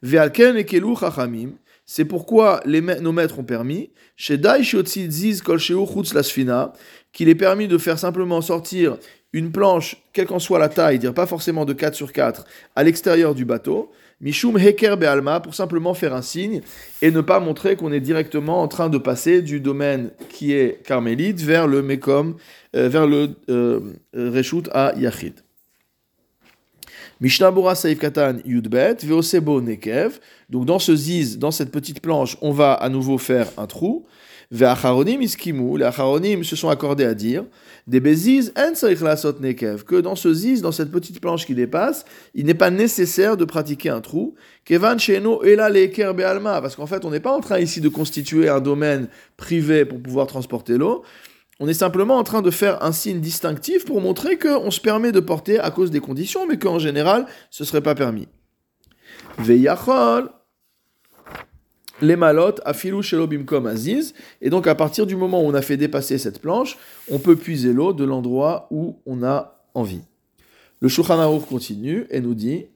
Ve'alken 0.01 0.63
Chachamim, 0.99 1.51
c'est 1.85 2.05
pourquoi 2.05 2.61
nos 2.65 3.11
maîtres 3.11 3.39
ont 3.39 3.43
permis, 3.43 3.89
chez 4.15 4.39
qu'il 7.11 7.29
est 7.29 7.35
permis 7.35 7.67
de 7.67 7.77
faire 7.77 7.97
simplement 7.97 8.41
sortir 8.41 8.97
une 9.33 9.51
planche, 9.51 9.97
quelle 10.13 10.27
qu'en 10.27 10.39
soit 10.39 10.59
la 10.59 10.69
taille, 10.69 10.99
dire 10.99 11.13
pas 11.13 11.25
forcément 11.25 11.65
de 11.65 11.73
4 11.73 11.95
sur 11.95 12.13
4, 12.13 12.45
à 12.75 12.83
l'extérieur 12.83 13.35
du 13.35 13.45
bateau, 13.45 13.91
Mishum 14.21 14.57
Heker 14.57 14.97
Be'alma, 14.97 15.39
pour 15.39 15.55
simplement 15.55 15.93
faire 15.93 16.13
un 16.13 16.21
signe 16.21 16.61
et 17.01 17.09
ne 17.09 17.21
pas 17.21 17.39
montrer 17.39 17.75
qu'on 17.75 17.91
est 17.91 18.01
directement 18.01 18.61
en 18.61 18.67
train 18.67 18.89
de 18.89 18.97
passer 18.97 19.41
du 19.41 19.59
domaine 19.59 20.11
qui 20.29 20.53
est 20.53 20.83
carmélite 20.83 21.41
vers 21.41 21.67
le 21.67 21.81
Mekom, 21.81 22.35
euh, 22.75 22.89
vers 22.89 23.07
le 23.07 23.29
euh, 23.49 23.79
Reshut 24.13 24.69
à 24.73 24.93
Yachid. 24.97 25.35
Mishnabura 27.21 27.75
Saif 27.75 27.99
Katan 27.99 28.37
Yudbet, 28.45 28.97
Veosebo 29.03 29.61
Nekev. 29.61 30.19
Donc 30.49 30.65
dans 30.65 30.79
ce 30.79 30.95
ziz, 30.95 31.37
dans 31.37 31.51
cette 31.51 31.71
petite 31.71 32.01
planche, 32.01 32.37
on 32.41 32.51
va 32.51 32.73
à 32.73 32.89
nouveau 32.89 33.17
faire 33.17 33.47
un 33.57 33.67
trou. 33.67 34.05
Ve'acharonim 34.51 35.21
iskimu, 35.21 35.77
les 35.77 35.85
acharonim 35.85 36.43
se 36.43 36.55
sont 36.55 36.69
accordés 36.69 37.03
à 37.05 37.13
dire, 37.13 37.45
des 37.85 37.99
béziz 37.99 38.51
en 38.57 39.41
nekev, 39.41 39.83
que 39.83 39.97
dans 39.97 40.15
ce 40.15 40.33
ziz, 40.33 40.61
dans 40.63 40.71
cette 40.71 40.89
petite 40.89 41.21
planche 41.21 41.45
qui 41.45 41.53
dépasse, 41.53 42.03
il 42.33 42.47
n'est 42.47 42.55
pas 42.55 42.71
nécessaire 42.71 43.37
de 43.37 43.45
pratiquer 43.45 43.89
un 43.89 44.01
trou, 44.01 44.33
kevan 44.65 44.97
sheno 44.97 45.43
ela 45.43 45.69
leker 45.69 46.15
be'alma, 46.15 46.61
parce 46.61 46.75
qu'en 46.75 46.87
fait, 46.87 47.05
on 47.05 47.11
n'est 47.11 47.19
pas 47.19 47.31
en 47.31 47.41
train 47.41 47.59
ici 47.59 47.79
de 47.79 47.89
constituer 47.89 48.49
un 48.49 48.59
domaine 48.59 49.07
privé 49.37 49.85
pour 49.85 50.01
pouvoir 50.01 50.25
transporter 50.25 50.79
l'eau, 50.79 51.03
on 51.59 51.67
est 51.67 51.73
simplement 51.73 52.17
en 52.17 52.23
train 52.23 52.41
de 52.41 52.51
faire 52.51 52.83
un 52.83 52.91
signe 52.91 53.19
distinctif 53.19 53.85
pour 53.85 54.01
montrer 54.01 54.37
qu'on 54.37 54.71
se 54.71 54.79
permet 54.79 55.11
de 55.11 55.19
porter 55.19 55.59
à 55.59 55.71
cause 55.71 55.91
des 55.91 55.99
conditions, 55.99 56.47
mais 56.47 56.57
qu'en 56.57 56.79
général, 56.79 57.25
ce 57.49 57.63
ne 57.63 57.67
serait 57.67 57.81
pas 57.81 57.95
permis. 57.95 58.27
Ve'yachol, 59.39 60.31
les 62.01 62.15
malotes 62.15 62.61
shelobim 63.01 63.43
comme 63.43 63.67
aziz. 63.67 64.13
Et 64.41 64.49
donc, 64.49 64.67
à 64.67 64.75
partir 64.75 65.05
du 65.05 65.15
moment 65.15 65.41
où 65.41 65.47
on 65.47 65.53
a 65.53 65.61
fait 65.61 65.77
dépasser 65.77 66.17
cette 66.17 66.39
planche, 66.39 66.77
on 67.11 67.19
peut 67.19 67.35
puiser 67.35 67.73
l'eau 67.73 67.93
de 67.93 68.05
l'endroit 68.05 68.67
où 68.71 68.99
on 69.05 69.23
a 69.23 69.65
envie. 69.73 70.01
Le 70.79 70.87
Shulchan 70.87 71.39
continue 71.41 72.07
et 72.09 72.21
nous 72.21 72.35
dit 72.35 72.67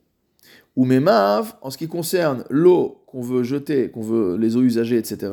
ou 0.76 0.86
memav, 0.86 1.54
en 1.62 1.70
ce 1.70 1.78
qui 1.78 1.88
concerne 1.88 2.44
l'eau 2.50 3.03
qu'on 3.14 3.22
veut 3.22 3.44
jeter, 3.44 3.92
qu'on 3.92 4.02
veut 4.02 4.38
les 4.38 4.58
eaux 4.58 4.64
usagées, 4.64 4.98
etc. 4.98 5.32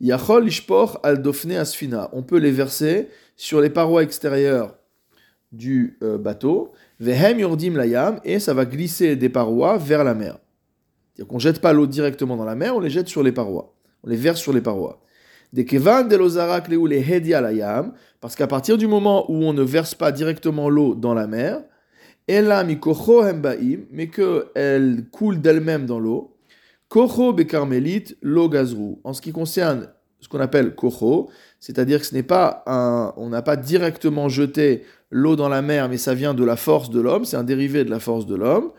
Yachol 0.00 0.48
ishpor 0.48 0.98
al 1.02 1.22
asfina. 1.58 2.08
On 2.14 2.22
peut 2.22 2.38
les 2.38 2.50
verser 2.50 3.08
sur 3.36 3.60
les 3.60 3.68
parois 3.68 4.02
extérieures 4.02 4.74
du 5.52 5.98
euh, 6.02 6.16
bateau. 6.16 6.72
Vehem 7.00 7.40
yordim 7.40 7.76
layam 7.76 8.18
et 8.24 8.38
ça 8.38 8.54
va 8.54 8.64
glisser 8.64 9.14
des 9.14 9.28
parois 9.28 9.76
vers 9.76 10.04
la 10.04 10.14
mer. 10.14 10.38
C'est-à-dire 11.14 11.28
qu'on 11.28 11.38
jette 11.38 11.60
pas 11.60 11.74
l'eau 11.74 11.86
directement 11.86 12.38
dans 12.38 12.46
la 12.46 12.54
mer, 12.54 12.74
on 12.74 12.80
les 12.80 12.88
jette 12.88 13.08
sur 13.08 13.22
les 13.22 13.32
parois. 13.32 13.74
On 14.04 14.08
les 14.08 14.16
verse 14.16 14.40
sur 14.40 14.54
les 14.54 14.62
parois. 14.62 15.02
Des 15.52 15.66
kevan 15.66 16.08
de 16.08 16.16
lozarak 16.16 16.68
les 16.68 17.12
hedi 17.12 17.34
alayam, 17.34 17.92
parce 18.22 18.36
qu'à 18.36 18.46
partir 18.46 18.78
du 18.78 18.86
moment 18.86 19.30
où 19.30 19.44
on 19.44 19.52
ne 19.52 19.62
verse 19.62 19.94
pas 19.94 20.12
directement 20.12 20.70
l'eau 20.70 20.94
dans 20.94 21.12
la 21.12 21.26
mer, 21.26 21.60
mikocho 22.26 23.22
hembaim, 23.22 23.80
mais 23.90 24.06
qu'elle 24.06 25.04
coule 25.12 25.42
d'elle-même 25.42 25.84
dans 25.84 25.98
l'eau, 25.98 26.31
kocho 26.92 27.32
bekarmelit 27.32 28.18
lo 28.20 28.50
gazrou. 28.50 29.00
En 29.02 29.14
ce 29.14 29.22
qui 29.22 29.32
concerne 29.32 29.88
ce 30.20 30.28
qu'on 30.28 30.40
appelle 30.40 30.74
kocho, 30.74 31.30
c'est-à-dire 31.58 32.00
que 32.00 32.06
ce 32.06 32.14
n'est 32.14 32.22
pas 32.22 32.62
un, 32.66 33.14
on 33.16 33.30
n'a 33.30 33.40
pas 33.40 33.56
directement 33.56 34.28
jeté 34.28 34.84
l'eau 35.10 35.34
dans 35.34 35.48
la 35.48 35.62
mer, 35.62 35.88
mais 35.88 35.96
ça 35.96 36.12
vient 36.12 36.34
de 36.34 36.44
la 36.44 36.56
force 36.56 36.90
de 36.90 37.00
l'homme, 37.00 37.24
c'est 37.24 37.38
un 37.38 37.44
dérivé 37.44 37.84
de 37.84 37.90
la 37.90 37.98
force 37.98 38.26
de 38.26 38.34
l'homme. 38.34 38.72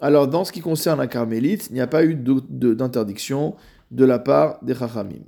Alors, 0.00 0.28
dans 0.28 0.44
ce 0.44 0.52
qui 0.52 0.60
concerne 0.60 0.98
un 0.98 1.06
carmélite, 1.06 1.66
il 1.68 1.74
n'y 1.74 1.82
a 1.82 1.86
pas 1.86 2.04
eu 2.04 2.14
d'interdiction 2.14 3.54
de 3.90 4.04
la 4.06 4.18
part 4.18 4.58
des 4.62 4.74
Chachamim. 4.74 5.22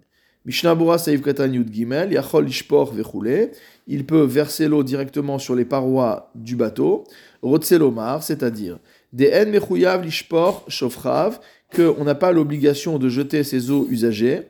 Mishnah 0.47 0.77
Saïf 0.99 1.21
Yud 1.27 1.73
Gimel, 1.73 2.13
Yachol 2.13 2.49
Ishpor 2.49 2.93
Vechule, 2.93 3.51
il 3.87 4.07
peut 4.07 4.23
verser 4.23 4.67
l'eau 4.69 4.83
directement 4.83 5.39
sur 5.39 5.55
les 5.55 5.65
parois 5.65 6.31
du 6.35 6.57
bateau, 6.57 7.05
Rotselomar, 7.43 8.23
c'est-à-dire 8.23 8.79
des 9.15 9.33
En 9.33 9.49
Mechouyav 9.49 10.05
Lishpor 10.05 10.65
Shofrav, 10.67 11.39
qu'on 11.75 12.03
n'a 12.03 12.17
pas 12.17 12.33
l'obligation 12.33 12.99
de 12.99 13.09
jeter 13.09 13.45
ces 13.45 13.71
eaux 13.71 13.87
usagées, 13.89 14.43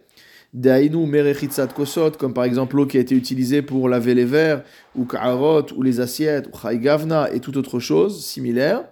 Dainu 0.54 1.06
Merechitzat 1.06 1.66
Kosot, 1.66 2.12
comme 2.12 2.32
par 2.32 2.44
exemple 2.44 2.76
l'eau 2.76 2.86
qui 2.86 2.96
a 2.96 3.00
été 3.00 3.14
utilisée 3.14 3.60
pour 3.60 3.90
laver 3.90 4.14
les 4.14 4.24
verres, 4.24 4.62
ou 4.96 5.04
Ka'arot, 5.04 5.66
ou 5.76 5.82
les 5.82 6.00
assiettes, 6.00 6.48
ou 6.50 6.56
Chaygavna, 6.56 7.30
et 7.34 7.40
toute 7.40 7.58
autre 7.58 7.78
chose 7.78 8.24
similaire. 8.24 8.84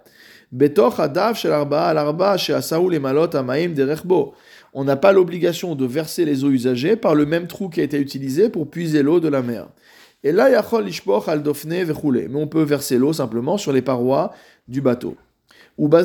On 4.75 4.83
n'a 4.83 4.95
pas 4.95 5.11
l'obligation 5.11 5.75
de 5.75 5.85
verser 5.85 6.25
les 6.25 6.43
eaux 6.43 6.51
usagées 6.51 6.95
par 6.95 7.15
le 7.15 7.25
même 7.25 7.47
trou 7.47 7.69
qui 7.69 7.81
a 7.81 7.83
été 7.83 7.97
utilisé 7.97 8.49
pour 8.49 8.69
puiser 8.69 9.01
l'eau 9.01 9.19
de 9.19 9.27
la 9.27 9.41
mer. 9.41 9.69
Et 10.23 10.31
là, 10.31 10.51
yachol 10.51 10.85
al 11.25 11.41
dofne 11.41 11.83
Mais 11.83 12.35
on 12.35 12.47
peut 12.47 12.61
verser 12.61 12.99
l'eau 12.99 13.13
simplement 13.13 13.57
sur 13.57 13.73
les 13.73 13.81
parois 13.81 14.33
du 14.67 14.79
bateau. 14.79 15.15
Dans 15.75 15.95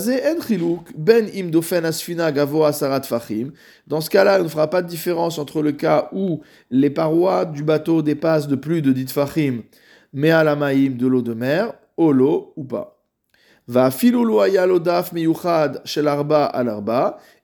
ce 4.00 4.10
cas-là, 4.10 4.38
on 4.40 4.44
ne 4.44 4.48
fera 4.48 4.70
pas 4.70 4.80
de 4.80 4.88
différence 4.88 5.38
entre 5.38 5.60
le 5.60 5.72
cas 5.72 6.08
où 6.12 6.40
les 6.70 6.88
parois 6.88 7.44
du 7.44 7.62
bateau 7.62 8.00
dépassent 8.00 8.48
de 8.48 8.56
plus 8.56 8.80
de 8.80 8.92
dit 8.92 9.06
fachim, 9.06 9.60
mais 10.14 10.30
à 10.30 10.42
la 10.42 10.56
maïm 10.56 10.96
de 10.96 11.06
l'eau 11.06 11.20
de 11.20 11.34
mer, 11.34 11.75
au 11.98 12.12
l'eau 12.12 12.54
ou 12.56 12.64
pas. 12.64 12.98
Va 13.66 13.90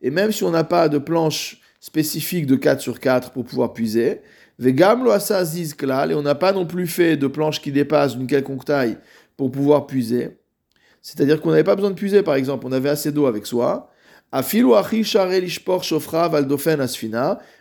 et 0.00 0.10
même 0.10 0.32
si 0.32 0.44
on 0.44 0.50
n'a 0.50 0.64
pas 0.64 0.88
de 0.88 0.96
planche 0.96 1.60
spécifique 1.78 2.46
de 2.46 2.56
4 2.56 2.80
sur 2.80 3.00
4 3.00 3.32
pour 3.32 3.44
pouvoir 3.44 3.74
puiser, 3.74 4.22
vegam 4.58 5.06
et 5.06 6.14
on 6.14 6.22
n'a 6.22 6.34
pas 6.34 6.52
non 6.52 6.64
plus 6.64 6.86
fait 6.86 7.18
de 7.18 7.26
planche 7.26 7.60
qui 7.60 7.70
dépasse 7.70 8.16
d'une 8.16 8.26
quelconque 8.26 8.64
taille 8.64 8.96
pour 9.36 9.50
pouvoir 9.50 9.86
puiser. 9.86 10.38
C'est-à-dire 11.04 11.42
qu'on 11.42 11.50
n'avait 11.50 11.64
pas 11.64 11.76
besoin 11.76 11.90
de 11.90 11.96
puiser, 11.96 12.22
par 12.22 12.34
exemple, 12.34 12.66
on 12.66 12.72
avait 12.72 12.88
assez 12.88 13.12
d'eau 13.12 13.26
avec 13.26 13.44
soi. 13.44 13.90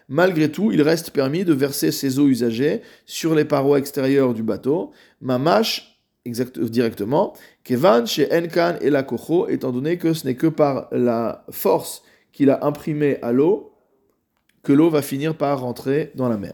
Malgré 0.10 0.50
tout, 0.50 0.72
il 0.72 0.82
reste 0.82 1.12
permis 1.12 1.44
de 1.44 1.54
verser 1.54 1.92
ces 1.92 2.20
eaux 2.20 2.28
usagées 2.28 2.82
sur 3.06 3.36
les 3.36 3.44
parois 3.44 3.80
extérieures 3.80 4.34
du 4.34 4.44
bateau. 4.44 4.92
Mamash 5.20 6.00
exact, 6.24 6.58
directement, 6.58 7.34
Kevan 7.66 8.08
chez 8.08 8.34
Enkan 8.34 8.78
et 8.80 8.90
la 8.90 9.04
Kocho, 9.04 9.50
étant 9.50 9.74
donné 9.74 9.98
que 9.98 10.14
ce 10.14 10.26
n'est 10.26 10.36
que 10.36 10.48
par 10.48 10.88
la 10.94 11.44
force 11.52 12.02
qu'il 12.32 12.50
a 12.50 12.66
imprimée 12.66 13.18
à 13.22 13.34
l'eau 13.34 13.74
que 14.64 14.72
l'eau 14.72 14.90
va 14.90 15.02
finir 15.02 15.36
par 15.36 15.60
rentrer 15.60 16.14
dans 16.16 16.30
la 16.30 16.38
mer. 16.38 16.54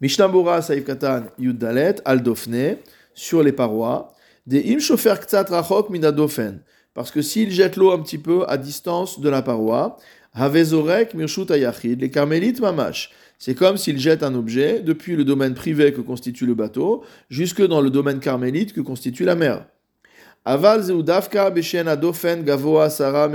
Mishnah 0.00 0.28
Saïf 0.62 0.84
Katan 0.84 1.26
Yuddalet 1.38 1.94
Al 2.04 2.24
Dofne, 2.24 2.78
sur 3.14 3.44
les 3.44 3.52
parois, 3.52 4.15
des 4.46 4.72
Im 4.72 4.78
Ktsat 4.78 5.48
Rachok 5.50 5.90
Minadofen, 5.90 6.60
parce 6.94 7.10
que 7.10 7.22
s'il 7.22 7.50
jette 7.50 7.76
l'eau 7.76 7.90
un 7.92 8.00
petit 8.00 8.18
peu 8.18 8.44
à 8.48 8.56
distance 8.56 9.20
de 9.20 9.28
la 9.28 9.42
paroi, 9.42 9.96
Havezorek 10.34 11.14
Mirshut 11.14 11.50
les 11.50 12.10
carmélites 12.10 12.60
Mamash, 12.60 13.10
c'est 13.38 13.54
comme 13.54 13.76
s'il 13.76 13.98
jette 13.98 14.22
un 14.22 14.34
objet 14.34 14.80
depuis 14.80 15.16
le 15.16 15.24
domaine 15.24 15.54
privé 15.54 15.92
que 15.92 16.00
constitue 16.00 16.46
le 16.46 16.54
bateau 16.54 17.04
jusque 17.28 17.66
dans 17.66 17.80
le 17.80 17.90
domaine 17.90 18.20
carmélite 18.20 18.72
que 18.72 18.80
constitue 18.80 19.24
la 19.24 19.34
mer. 19.34 19.66
Aval 20.44 20.82
zeudavka 20.82 21.50
dofen 21.96 22.44
gavoa 22.44 22.88
sara 22.88 23.28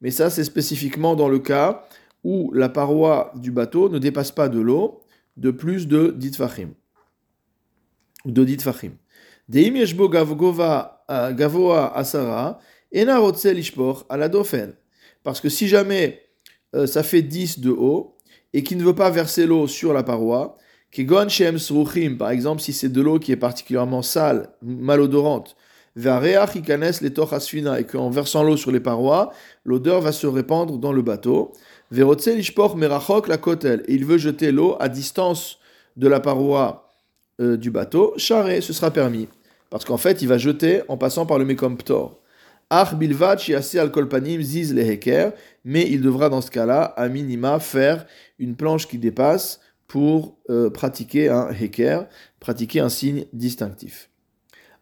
Mais 0.00 0.10
ça, 0.10 0.30
c'est 0.30 0.44
spécifiquement 0.44 1.14
dans 1.14 1.28
le 1.28 1.38
cas 1.38 1.86
où 2.24 2.52
la 2.52 2.68
paroi 2.68 3.32
du 3.36 3.50
bateau 3.50 3.88
ne 3.88 3.98
dépasse 3.98 4.32
pas 4.32 4.48
de 4.48 4.60
l'eau 4.60 5.00
de 5.36 5.50
plus 5.50 5.86
de 5.86 6.12
dit 6.16 6.32
fachim. 6.32 6.70
De 8.24 8.44
dit 8.44 8.58
fachim. 8.58 8.92
Deim 9.48 9.76
yeshbo 9.76 10.08
gavoa 10.08 11.96
asara, 11.96 12.58
ena 12.92 13.20
lishpor 13.54 14.06
à 14.08 14.16
la 14.16 14.28
dofen. 14.28 14.74
Parce 15.24 15.40
que 15.40 15.48
si 15.48 15.68
jamais 15.68 16.22
euh, 16.74 16.86
ça 16.86 17.02
fait 17.02 17.22
10 17.22 17.60
de 17.60 17.70
haut, 17.70 18.16
et 18.52 18.62
qui 18.62 18.76
ne 18.76 18.84
veut 18.84 18.94
pas 18.94 19.10
verser 19.10 19.46
l'eau 19.46 19.66
sur 19.66 19.92
la 19.92 20.02
paroi, 20.02 20.56
par 22.18 22.30
exemple, 22.30 22.62
si 22.62 22.72
c'est 22.72 22.88
de 22.88 23.00
l'eau 23.02 23.18
qui 23.18 23.32
est 23.32 23.36
particulièrement 23.36 24.02
sale, 24.02 24.48
malodorante, 24.62 25.54
et 25.96 27.84
qu'en 27.84 28.10
versant 28.10 28.42
l'eau 28.42 28.56
sur 28.56 28.70
les 28.70 28.80
parois, 28.80 29.32
l'odeur 29.64 30.00
va 30.00 30.12
se 30.12 30.26
répandre 30.26 30.78
dans 30.78 30.92
le 30.92 31.02
bateau. 31.02 31.52
la 31.90 32.08
et 32.08 33.94
il 33.94 34.04
veut 34.04 34.18
jeter 34.18 34.52
l'eau 34.52 34.76
à 34.80 34.88
distance 34.88 35.58
de 35.96 36.08
la 36.08 36.20
paroi 36.20 36.94
euh, 37.40 37.56
du 37.56 37.70
bateau, 37.70 38.14
charé, 38.16 38.60
ce 38.60 38.72
sera 38.72 38.90
permis. 38.90 39.28
Parce 39.70 39.84
qu'en 39.84 39.98
fait, 39.98 40.22
il 40.22 40.28
va 40.28 40.38
jeter 40.38 40.82
en 40.88 40.96
passant 40.96 41.26
par 41.26 41.38
le 41.38 41.44
Mekomptor. 41.44 42.20
Ach 42.70 42.92
al 42.92 43.90
kolpanim 43.92 44.42
ziz 44.42 44.74
mais 45.64 45.90
il 45.90 46.02
devra 46.02 46.28
dans 46.28 46.42
ce 46.42 46.50
cas-là, 46.50 46.82
à 46.82 47.08
minima, 47.08 47.58
faire 47.60 48.06
une 48.38 48.56
planche 48.56 48.86
qui 48.86 48.98
dépasse 48.98 49.60
pour 49.86 50.36
euh, 50.50 50.68
pratiquer 50.68 51.30
un 51.30 51.48
heker, 51.50 52.06
pratiquer 52.40 52.80
un 52.80 52.90
signe 52.90 53.24
distinctif. 53.32 54.10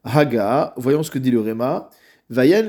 Haga, 0.03 0.75
voyons 0.77 1.05
ce 1.05 1.11
que 1.11 1.19
dit 1.19 1.31
le 1.31 1.41
Réma. 1.41 1.91
Vayen 2.29 2.67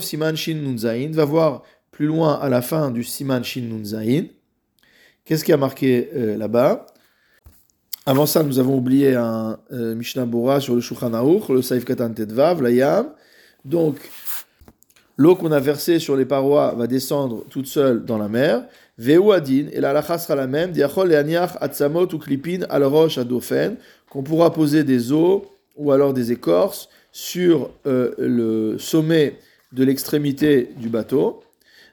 siman 0.00 0.36
shin 0.36 0.54
nunzain, 0.54 1.10
va 1.10 1.24
voir 1.24 1.62
plus 1.90 2.06
loin 2.06 2.34
à 2.34 2.48
la 2.48 2.62
fin 2.62 2.92
du 2.92 3.02
siman 3.02 3.42
shin 3.42 3.62
nunzain. 3.62 4.26
Qu'est-ce 5.24 5.44
qui 5.44 5.52
a 5.52 5.56
marqué 5.56 6.10
euh, 6.14 6.36
là-bas? 6.36 6.86
Avant 8.06 8.26
ça, 8.26 8.42
nous 8.42 8.58
avons 8.58 8.76
oublié 8.76 9.14
un 9.14 9.58
euh, 9.72 9.94
Mishnah 9.94 10.26
Bora 10.26 10.60
sur 10.60 10.74
le 10.74 10.82
Shulchan 10.82 11.10
le 11.48 11.62
Saif 11.62 11.86
Katan 11.86 12.12
Tedvav, 12.12 12.62
la 12.62 12.70
Yam. 12.70 13.06
Donc, 13.64 13.96
l'eau 15.16 15.36
qu'on 15.36 15.50
a 15.52 15.58
versée 15.58 15.98
sur 15.98 16.14
les 16.14 16.26
parois 16.26 16.74
va 16.76 16.86
descendre 16.86 17.44
toute 17.48 17.66
seule 17.66 18.04
dans 18.04 18.18
la 18.18 18.28
mer. 18.28 18.64
Veu 18.98 19.32
adin, 19.32 19.68
et 19.72 19.80
la 19.80 19.94
lacha 19.94 20.18
sera 20.18 20.34
la 20.34 20.46
même, 20.46 20.70
diachol 20.70 21.12
et 21.12 21.16
aniach 21.16 21.56
atzamot 21.62 22.12
ou 22.12 22.18
klipin 22.18 22.66
al 22.68 22.84
roche 22.84 23.16
adofen, 23.16 23.76
qu'on 24.10 24.22
pourra 24.22 24.52
poser 24.52 24.84
des 24.84 25.10
os 25.10 25.40
ou 25.74 25.90
alors 25.90 26.12
des 26.12 26.30
écorces 26.30 26.90
sur 27.10 27.70
euh, 27.86 28.12
le 28.18 28.76
sommet 28.78 29.38
de 29.72 29.82
l'extrémité 29.82 30.74
du 30.76 30.90
bateau. 30.90 31.40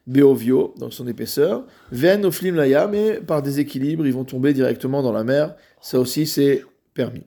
Beovio, 0.08 0.74
dans 0.77 0.91
son 0.91 1.08
épaisseur, 1.08 1.65
Ven 1.91 2.25
Oflim 2.25 2.55
Laya, 2.55 2.88
mais 2.88 3.20
par 3.20 3.41
déséquilibre, 3.41 4.05
ils 4.05 4.13
vont 4.13 4.24
tomber 4.24 4.53
directement 4.53 5.03
dans 5.03 5.12
la 5.12 5.24
mer. 5.24 5.55
Ça 5.79 6.00
aussi, 6.00 6.25
c'est 6.25 6.63
permis. 6.93 7.24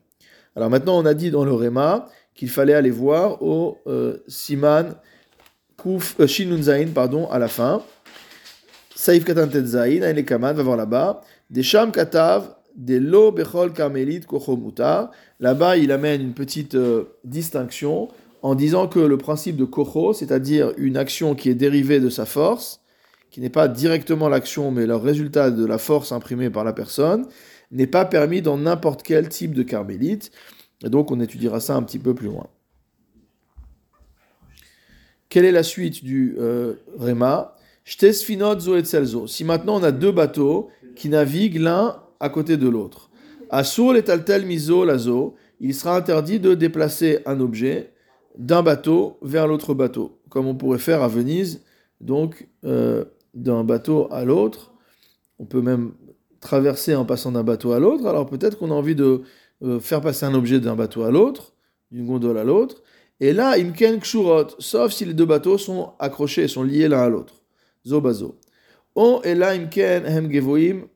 Alors 0.56 0.70
maintenant, 0.70 0.98
on 0.98 1.06
a 1.06 1.14
dit 1.14 1.30
dans 1.30 1.44
le 1.44 1.52
Réma 1.52 2.08
qu'il 2.34 2.50
fallait 2.50 2.74
aller 2.74 2.90
voir 2.90 3.42
au 3.42 3.78
euh, 3.86 4.18
Siman 4.26 4.94
Kuf, 5.80 6.16
euh, 6.20 6.26
Shinun 6.26 6.62
Zain, 6.62 6.88
pardon, 6.94 7.28
à 7.30 7.38
la 7.38 7.48
fin. 7.48 7.82
Saïf 8.94 9.24
Katan 9.24 9.48
Zain, 9.64 10.02
Aïn 10.02 10.22
Kaman, 10.22 10.54
va 10.54 10.62
voir 10.62 10.76
là-bas. 10.76 11.20
Des 11.50 11.62
Sham 11.62 11.92
Katav, 11.92 12.54
des 12.74 13.00
Lo 13.00 13.32
Bechol 13.32 13.72
Karmelit 13.72 14.20
Kochomuta. 14.20 15.10
Là-bas, 15.40 15.76
il 15.76 15.92
amène 15.92 16.20
une 16.20 16.32
petite 16.32 16.74
euh, 16.74 17.04
distinction 17.24 18.08
en 18.44 18.54
disant 18.54 18.88
que 18.88 19.00
le 19.00 19.16
principe 19.16 19.56
de 19.56 19.64
Kocho, 19.64 20.12
c'est-à-dire 20.12 20.74
une 20.76 20.98
action 20.98 21.34
qui 21.34 21.48
est 21.48 21.54
dérivée 21.54 21.98
de 21.98 22.10
sa 22.10 22.26
force, 22.26 22.82
qui 23.30 23.40
n'est 23.40 23.48
pas 23.48 23.68
directement 23.68 24.28
l'action, 24.28 24.70
mais 24.70 24.84
le 24.84 24.96
résultat 24.96 25.50
de 25.50 25.64
la 25.64 25.78
force 25.78 26.12
imprimée 26.12 26.50
par 26.50 26.62
la 26.62 26.74
personne, 26.74 27.26
n'est 27.70 27.86
pas 27.86 28.04
permis 28.04 28.42
dans 28.42 28.58
n'importe 28.58 29.02
quel 29.02 29.30
type 29.30 29.54
de 29.54 29.62
carmélite. 29.62 30.30
Et 30.84 30.90
donc, 30.90 31.10
on 31.10 31.20
étudiera 31.20 31.58
ça 31.58 31.74
un 31.74 31.82
petit 31.82 31.98
peu 31.98 32.14
plus 32.14 32.26
loin. 32.26 32.46
Quelle 35.30 35.46
est 35.46 35.50
la 35.50 35.62
suite 35.62 36.04
du 36.04 36.36
euh, 36.38 36.74
Réma? 36.98 37.56
Si 37.86 39.44
maintenant 39.44 39.80
on 39.80 39.82
a 39.82 39.90
deux 39.90 40.12
bateaux 40.12 40.68
qui 40.96 41.08
naviguent 41.08 41.62
l'un 41.62 41.96
à 42.20 42.28
côté 42.28 42.58
de 42.58 42.68
l'autre. 42.68 43.08
Asur 43.48 43.96
et 43.96 44.04
taltel 44.04 44.44
miso 44.44 44.84
lazo, 44.84 45.34
il 45.60 45.74
sera 45.74 45.96
interdit 45.96 46.40
de 46.40 46.52
déplacer 46.52 47.20
un 47.24 47.40
objet 47.40 47.93
d'un 48.36 48.62
bateau 48.62 49.18
vers 49.22 49.46
l'autre 49.46 49.74
bateau, 49.74 50.18
comme 50.28 50.46
on 50.46 50.54
pourrait 50.54 50.78
faire 50.78 51.02
à 51.02 51.08
Venise, 51.08 51.62
donc 52.00 52.48
euh, 52.64 53.04
d'un 53.34 53.64
bateau 53.64 54.08
à 54.10 54.24
l'autre. 54.24 54.72
On 55.38 55.46
peut 55.46 55.62
même 55.62 55.92
traverser 56.40 56.94
en 56.94 57.04
passant 57.04 57.32
d'un 57.32 57.44
bateau 57.44 57.72
à 57.72 57.78
l'autre. 57.78 58.06
Alors 58.06 58.26
peut-être 58.26 58.58
qu'on 58.58 58.70
a 58.70 58.74
envie 58.74 58.94
de 58.94 59.22
euh, 59.62 59.80
faire 59.80 60.00
passer 60.00 60.26
un 60.26 60.34
objet 60.34 60.60
d'un 60.60 60.76
bateau 60.76 61.02
à 61.02 61.10
l'autre, 61.10 61.52
d'une 61.90 62.06
gondole 62.06 62.38
à 62.38 62.44
l'autre. 62.44 62.82
Et 63.20 63.32
là, 63.32 63.52
imken 63.56 64.00
kshurot, 64.00 64.48
sauf 64.58 64.92
si 64.92 65.04
les 65.04 65.14
deux 65.14 65.26
bateaux 65.26 65.58
sont 65.58 65.92
accrochés, 65.98 66.48
sont 66.48 66.64
liés 66.64 66.88
l'un 66.88 67.02
à 67.02 67.08
l'autre. 67.08 67.34
Zobazo. 67.86 68.38
On 68.96 69.20
et 69.22 69.34
là 69.34 69.54
imken 69.54 70.06
hem 70.06 70.30
gevoim 70.30 70.86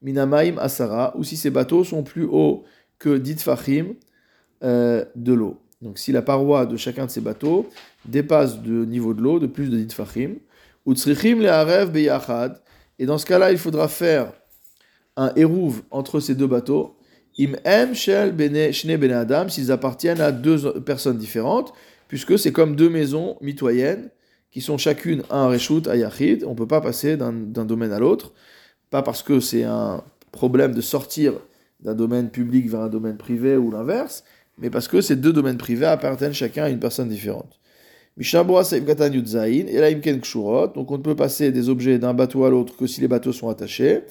minamaim 0.00 0.58
asara, 0.58 1.14
ou 1.16 1.24
si 1.24 1.36
ces 1.36 1.50
bateaux 1.50 1.84
sont 1.84 2.02
plus 2.02 2.24
hauts 2.24 2.64
que 2.98 3.16
dit 3.16 3.36
fachim 3.36 3.94
euh, 4.62 5.04
de 5.16 5.32
l'eau. 5.32 5.61
Donc 5.82 5.98
si 5.98 6.12
la 6.12 6.22
paroi 6.22 6.64
de 6.64 6.76
chacun 6.76 7.06
de 7.06 7.10
ces 7.10 7.20
bateaux 7.20 7.68
dépasse 8.04 8.56
le 8.64 8.86
niveau 8.86 9.14
de 9.14 9.20
l'eau 9.20 9.38
de 9.40 9.46
plus 9.46 9.68
de 9.68 9.76
dit 9.76 9.94
fachim, 9.94 10.36
ou 10.86 10.94
tsrichim 10.94 11.40
le 11.40 11.50
arev 11.50 11.90
beyachad, 11.90 12.60
et 12.98 13.06
dans 13.06 13.18
ce 13.18 13.26
cas-là, 13.26 13.50
il 13.50 13.58
faudra 13.58 13.88
faire 13.88 14.32
un 15.16 15.32
hérouve 15.34 15.82
entre 15.90 16.20
ces 16.20 16.34
deux 16.34 16.46
bateaux, 16.46 16.96
im 17.38 17.54
em 17.64 17.94
shel 17.94 18.34
shne 18.72 18.96
bene 18.96 19.12
adam, 19.12 19.48
s'ils 19.48 19.72
appartiennent 19.72 20.20
à 20.20 20.30
deux 20.30 20.80
personnes 20.80 21.18
différentes, 21.18 21.72
puisque 22.06 22.38
c'est 22.38 22.52
comme 22.52 22.76
deux 22.76 22.90
maisons 22.90 23.36
mitoyennes 23.40 24.10
qui 24.50 24.60
sont 24.60 24.78
chacune 24.78 25.22
un 25.30 25.48
reshut 25.48 25.88
à 25.88 25.96
yachid. 25.96 26.44
On 26.44 26.50
ne 26.50 26.54
peut 26.54 26.68
pas 26.68 26.80
passer 26.80 27.16
d'un 27.16 27.32
domaine 27.32 27.92
à 27.92 27.98
l'autre, 27.98 28.32
pas 28.90 29.02
parce 29.02 29.22
que 29.22 29.40
c'est 29.40 29.64
un 29.64 30.04
problème 30.30 30.74
de 30.74 30.80
sortir 30.80 31.34
d'un 31.80 31.94
domaine 31.94 32.30
public 32.30 32.68
vers 32.68 32.82
un 32.82 32.88
domaine 32.88 33.16
privé 33.16 33.56
ou 33.56 33.70
l'inverse, 33.70 34.24
mais 34.58 34.70
parce 34.70 34.88
que 34.88 35.00
ces 35.00 35.16
deux 35.16 35.32
domaines 35.32 35.58
privés 35.58 35.86
appartiennent 35.86 36.34
chacun 36.34 36.64
à 36.64 36.68
une 36.68 36.78
personne 36.78 37.08
différente. 37.08 37.60
Donc 38.18 38.34
on 40.90 40.98
ne 40.98 41.02
peut 41.02 41.16
passer 41.16 41.50
des 41.50 41.68
objets 41.70 41.98
d'un 41.98 42.12
bateau 42.12 42.44
à 42.44 42.50
l'autre 42.50 42.76
que 42.76 42.86
si 42.86 43.00
les 43.00 43.08
bateaux 43.08 43.32
sont 43.32 43.48
attachés 43.48 44.02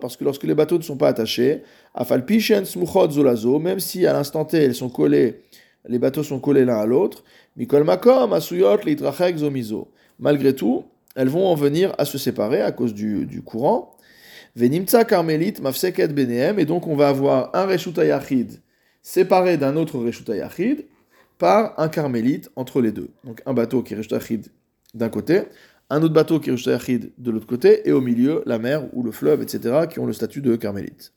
parce 0.00 0.16
que 0.16 0.24
lorsque 0.24 0.44
les 0.44 0.54
bateaux 0.54 0.78
ne 0.78 0.82
sont 0.82 0.96
pas 0.96 1.08
attachés, 1.08 1.62
même 3.60 3.80
si 3.80 4.06
à 4.06 4.12
l'instant 4.12 4.44
T 4.44 4.56
elles 4.56 4.74
sont 4.74 4.88
collées, 4.88 5.42
les 5.88 5.98
bateaux 5.98 6.22
sont 6.22 6.38
collés 6.38 6.64
l'un 6.64 6.78
à 6.78 6.86
l'autre. 6.86 7.22
Malgré 10.18 10.54
tout, 10.54 10.84
elles 11.14 11.28
vont 11.28 11.46
en 11.46 11.54
venir 11.54 11.94
à 11.98 12.04
se 12.04 12.16
séparer 12.16 12.62
à 12.62 12.72
cause 12.72 12.94
du, 12.94 13.26
du 13.26 13.42
courant. 13.42 13.96
Venimtsa 14.54 15.04
karmelit 15.04 15.54
mafseket 15.60 16.14
benehem, 16.14 16.58
et 16.58 16.64
donc 16.64 16.86
on 16.86 16.96
va 16.96 17.08
avoir 17.08 17.50
un 17.54 17.66
reshuta 17.66 18.06
yachid 18.06 18.60
séparé 19.06 19.56
d'un 19.56 19.76
autre 19.76 19.98
reshuta 19.98 20.34
yachid 20.34 20.84
par 21.38 21.78
un 21.78 21.88
carmélite 21.88 22.50
entre 22.56 22.80
les 22.80 22.90
deux. 22.90 23.10
Donc 23.22 23.40
un 23.46 23.54
bateau 23.54 23.84
qui 23.84 23.94
est 23.94 23.96
reshuta 23.96 24.16
yachid 24.16 24.46
d'un 24.94 25.10
côté, 25.10 25.42
un 25.90 26.02
autre 26.02 26.14
bateau 26.14 26.40
qui 26.40 26.50
est 26.50 26.66
Yachid 26.66 27.12
de 27.16 27.30
l'autre 27.30 27.46
côté, 27.46 27.88
et 27.88 27.92
au 27.92 28.00
milieu, 28.00 28.42
la 28.44 28.58
mer 28.58 28.88
ou 28.92 29.04
le 29.04 29.12
fleuve, 29.12 29.42
etc., 29.42 29.86
qui 29.88 30.00
ont 30.00 30.06
le 30.06 30.12
statut 30.12 30.40
de 30.40 30.56
carmélite. 30.56 31.12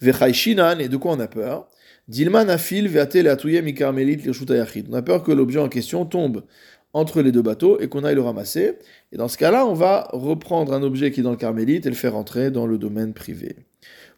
Vechai 0.00 0.52
et 0.52 0.88
de 0.88 0.96
quoi 0.96 1.12
on 1.12 1.20
a 1.20 1.26
peur? 1.26 1.68
Dilman 2.06 2.50
afil 2.50 2.86
veate 2.88 3.16
mi 3.64 3.74
carmélite 3.74 4.24
Yachid. 4.24 4.86
On 4.90 4.94
a 4.94 5.02
peur 5.02 5.24
que 5.24 5.32
l'objet 5.32 5.58
en 5.58 5.68
question 5.68 6.04
tombe 6.04 6.44
entre 6.92 7.22
les 7.22 7.32
deux 7.32 7.42
bateaux 7.42 7.80
et 7.80 7.88
qu'on 7.88 8.04
aille 8.04 8.14
le 8.14 8.20
ramasser. 8.20 8.78
Et 9.10 9.16
dans 9.16 9.28
ce 9.28 9.38
cas-là, 9.38 9.66
on 9.66 9.74
va 9.74 10.08
reprendre 10.12 10.72
un 10.72 10.82
objet 10.84 11.10
qui 11.10 11.20
est 11.20 11.22
dans 11.24 11.32
le 11.32 11.36
carmélite 11.36 11.86
et 11.86 11.88
le 11.88 11.96
faire 11.96 12.14
entrer 12.14 12.52
dans 12.52 12.66
le 12.66 12.78
domaine 12.78 13.14
privé. 13.14 13.56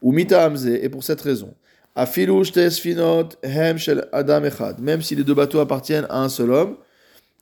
Ou 0.02 0.12
mita 0.12 0.52
et 0.66 0.88
pour 0.90 1.02
cette 1.02 1.22
raison. 1.22 1.54
Hem 1.96 3.78
adam 4.12 4.44
echad. 4.44 4.80
Même 4.80 5.02
si 5.02 5.14
les 5.14 5.24
deux 5.24 5.34
bateaux 5.34 5.60
appartiennent 5.60 6.06
à 6.10 6.22
un 6.22 6.28
seul 6.28 6.50
homme, 6.50 6.76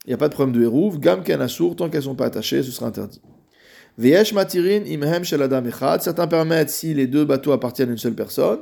il 0.04 0.10
n'y 0.10 0.14
a 0.14 0.16
pas 0.16 0.28
de 0.28 0.34
problème 0.34 0.54
de 0.54 0.62
hérouve. 0.62 1.00
Gam 1.00 1.22
assour, 1.40 1.74
tant 1.74 1.88
qu'elles 1.88 2.00
ne 2.00 2.04
sont 2.04 2.14
pas 2.14 2.26
attachées, 2.26 2.62
ce 2.62 2.70
sera 2.70 2.86
interdit. 2.86 3.20
Veyesh 3.98 4.32
matirin 4.32 4.84
imhem 4.84 5.24
shel 5.24 5.42
adam 5.42 5.64
echad. 5.64 6.02
Certains 6.02 6.28
permettent 6.28 6.70
si 6.70 6.94
les 6.94 7.06
deux 7.06 7.24
bateaux 7.24 7.52
appartiennent 7.52 7.88
à 7.88 7.92
une 7.92 7.98
seule 7.98 8.14
personne. 8.14 8.60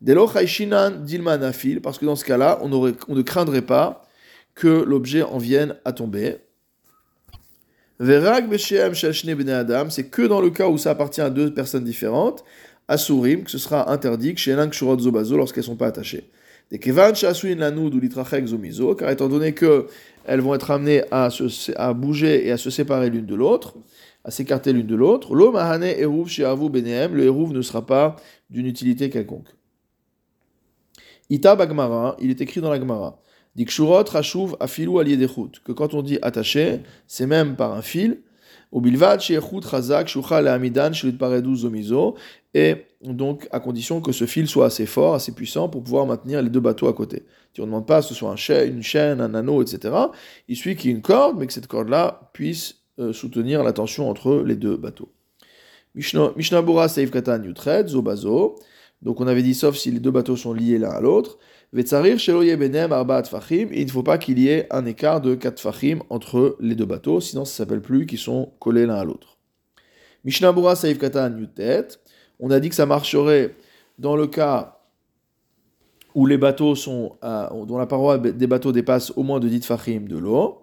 Delo 0.00 0.28
chayshinan 0.28 1.04
dilman 1.04 1.42
afil, 1.42 1.80
parce 1.80 1.98
que 1.98 2.04
dans 2.04 2.16
ce 2.16 2.24
cas-là, 2.24 2.58
on, 2.62 2.68
ne 2.68 3.22
craindrait 3.22 3.62
pas 3.62 4.02
que 4.54 4.68
l'objet 4.68 5.22
en 5.22 5.38
vienne 5.38 5.76
à 5.84 5.92
tomber. 5.92 6.38
Verag 7.98 8.48
beshem 8.48 8.94
shel 8.94 9.50
adam, 9.50 9.90
c'est 9.90 10.08
que 10.08 10.22
dans 10.22 10.40
le 10.40 10.50
cas 10.50 10.68
où 10.68 10.76
ça 10.76 10.90
appartient 10.90 11.20
à 11.20 11.30
deux 11.30 11.54
personnes 11.54 11.84
différentes, 11.84 12.44
asurim, 12.92 13.44
que 13.44 13.50
ce 13.50 13.58
sera 13.58 13.90
interdit, 13.90 14.34
kshenan 14.34 14.70
kshurot 14.70 14.98
zobazo, 14.98 15.36
lorsqu'elles 15.36 15.62
ne 15.62 15.72
sont 15.72 15.76
pas 15.76 15.88
attachées. 15.88 16.24
Des 16.70 16.78
kevan 16.78 17.14
shasuin 17.14 17.56
lanud 17.56 17.94
ou 17.94 18.00
litrachek 18.00 18.46
zomizo, 18.46 18.94
car 18.94 19.10
étant 19.10 19.28
donné 19.28 19.52
que 19.52 19.86
elles 20.24 20.40
vont 20.40 20.54
être 20.54 20.70
amenées 20.70 21.02
à, 21.10 21.28
à 21.76 21.92
bouger 21.92 22.46
et 22.46 22.52
à 22.52 22.56
se 22.56 22.70
séparer 22.70 23.10
l'une 23.10 23.26
de 23.26 23.34
l'autre, 23.34 23.74
à 24.24 24.30
s'écarter 24.30 24.72
l'une 24.72 24.86
de 24.86 24.94
l'autre. 24.94 25.34
L'eau 25.34 25.52
mahane 25.52 25.82
eruv 25.84 26.28
chez 26.28 26.44
benem, 26.44 27.14
le 27.14 27.24
eruv 27.24 27.52
ne 27.52 27.62
sera 27.62 27.84
pas 27.84 28.16
d'une 28.48 28.66
utilité 28.66 29.10
quelconque. 29.10 29.48
Ita 31.28 31.56
bagmara, 31.56 32.16
il 32.20 32.30
est 32.30 32.40
écrit 32.40 32.60
dans 32.60 32.70
la 32.70 32.78
Gemara. 32.78 33.18
Dikshurot 33.56 34.04
afilu 34.60 34.98
aliedechut, 34.98 35.60
que 35.64 35.72
quand 35.72 35.94
on 35.94 36.02
dit 36.02 36.18
attaché, 36.22 36.80
c'est 37.06 37.26
même 37.26 37.56
par 37.56 37.72
un 37.72 37.82
fil. 37.82 38.22
Et 42.54 42.76
donc 43.02 43.48
à 43.50 43.60
condition 43.60 44.00
que 44.00 44.12
ce 44.12 44.26
fil 44.26 44.48
soit 44.48 44.66
assez 44.66 44.86
fort, 44.86 45.14
assez 45.14 45.32
puissant 45.32 45.68
pour 45.68 45.82
pouvoir 45.82 46.06
maintenir 46.06 46.42
les 46.42 46.50
deux 46.50 46.60
bateaux 46.60 46.88
à 46.88 46.92
côté. 46.92 47.24
On 47.58 47.62
ne 47.62 47.66
demande 47.66 47.86
pas 47.86 48.00
que 48.00 48.06
ce 48.06 48.14
soit 48.14 48.30
un 48.30 48.64
une 48.64 48.82
chaîne, 48.82 49.20
un 49.20 49.34
anneau, 49.34 49.62
etc. 49.62 49.94
Il 50.48 50.56
suffit 50.56 50.76
qu'il 50.76 50.90
y 50.90 50.92
ait 50.92 50.96
une 50.96 51.02
corde, 51.02 51.38
mais 51.38 51.46
que 51.46 51.52
cette 51.52 51.66
corde-là 51.66 52.30
puisse 52.32 52.76
euh, 52.98 53.12
soutenir 53.12 53.62
la 53.62 53.72
tension 53.72 54.08
entre 54.08 54.42
les 54.46 54.56
deux 54.56 54.76
bateaux. 54.76 55.10
Mishnabura 55.94 56.88
Seif 56.88 57.10
Katan 57.10 57.42
Yutred, 57.42 57.88
Zobazo. 57.88 58.58
Donc 59.02 59.20
on 59.20 59.26
avait 59.26 59.42
dit 59.42 59.54
sauf 59.54 59.76
si 59.76 59.90
les 59.90 60.00
deux 60.00 60.10
bateaux 60.10 60.36
sont 60.36 60.54
liés 60.54 60.78
l'un 60.78 60.90
à 60.90 61.00
l'autre. 61.00 61.38
Il 61.74 61.78
ne 63.86 63.90
faut 63.90 64.02
pas 64.02 64.18
qu'il 64.18 64.38
y 64.38 64.48
ait 64.48 64.66
un 64.70 64.84
écart 64.84 65.22
de 65.22 65.34
4 65.34 65.58
Fachim 65.58 66.00
entre 66.10 66.56
les 66.60 66.74
deux 66.74 66.84
bateaux, 66.84 67.20
sinon 67.20 67.46
ça 67.46 67.54
s'appelle 67.54 67.80
plus 67.80 68.04
qu'ils 68.04 68.18
sont 68.18 68.52
collés 68.58 68.84
l'un 68.84 68.96
à 68.96 69.04
l'autre. 69.04 69.38
Mishnabura 70.24 70.76
Seif 70.76 70.98
Katan 70.98 71.36
Yutet. 71.38 71.88
On 72.40 72.50
a 72.50 72.60
dit 72.60 72.68
que 72.68 72.74
ça 72.74 72.84
marcherait 72.84 73.54
dans 73.98 74.16
le 74.16 74.26
cas 74.26 74.80
où 76.14 76.26
les 76.26 76.36
bateaux 76.36 76.74
sont, 76.74 77.16
dont 77.22 77.78
la 77.78 77.86
paroi 77.86 78.18
des 78.18 78.46
bateaux 78.46 78.72
dépasse 78.72 79.12
au 79.16 79.22
moins 79.22 79.40
de 79.40 79.48
10 79.48 79.64
fachim 79.64 80.00
de 80.06 80.18
l'eau. 80.18 80.61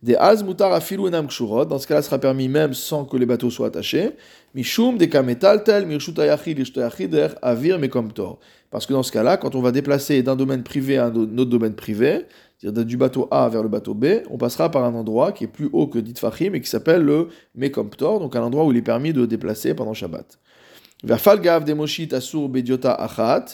Des 0.00 0.14
az 0.14 0.42
mutar 0.44 0.72
afilu 0.72 1.08
enam 1.08 1.26
kshurot, 1.26 1.64
dans 1.64 1.78
ce 1.78 1.86
cas-là, 1.88 2.02
sera 2.02 2.18
permis 2.18 2.48
même 2.48 2.72
sans 2.72 3.04
que 3.04 3.16
les 3.16 3.26
bateaux 3.26 3.50
soient 3.50 3.66
attachés. 3.66 4.10
Mishum 4.54 4.96
de 4.96 5.06
kametal 5.06 5.64
tel 5.64 5.86
mirshutayachid 5.86 7.14
er 7.14 7.28
avir 7.42 7.78
mekomtor. 7.80 8.38
Parce 8.70 8.86
que 8.86 8.92
dans 8.92 9.02
ce 9.02 9.10
cas-là, 9.10 9.36
quand 9.36 9.56
on 9.56 9.60
va 9.60 9.72
déplacer 9.72 10.22
d'un 10.22 10.36
domaine 10.36 10.62
privé 10.62 10.98
à 10.98 11.06
un 11.06 11.14
autre 11.14 11.50
domaine 11.50 11.74
privé, 11.74 12.26
c'est-à-dire 12.58 12.84
du 12.84 12.96
bateau 12.96 13.26
A 13.30 13.48
vers 13.48 13.62
le 13.62 13.68
bateau 13.68 13.94
B, 13.94 14.22
on 14.30 14.38
passera 14.38 14.70
par 14.70 14.84
un 14.84 14.94
endroit 14.94 15.32
qui 15.32 15.44
est 15.44 15.48
plus 15.48 15.68
haut 15.72 15.88
que 15.88 15.98
dit 15.98 16.14
fachim 16.14 16.52
et 16.54 16.60
qui 16.60 16.68
s'appelle 16.68 17.02
le 17.02 17.28
mekomtor, 17.56 18.20
donc 18.20 18.36
un 18.36 18.42
endroit 18.42 18.64
où 18.64 18.72
il 18.72 18.78
est 18.78 18.82
permis 18.82 19.12
de 19.12 19.26
déplacer 19.26 19.74
pendant 19.74 19.94
Shabbat. 19.94 20.38
Vers 21.02 21.20
falgav 21.20 21.64
de 21.64 21.72
moshit 21.74 22.12
asur 22.12 22.48
bediota 22.48 22.92
achat, 22.92 23.46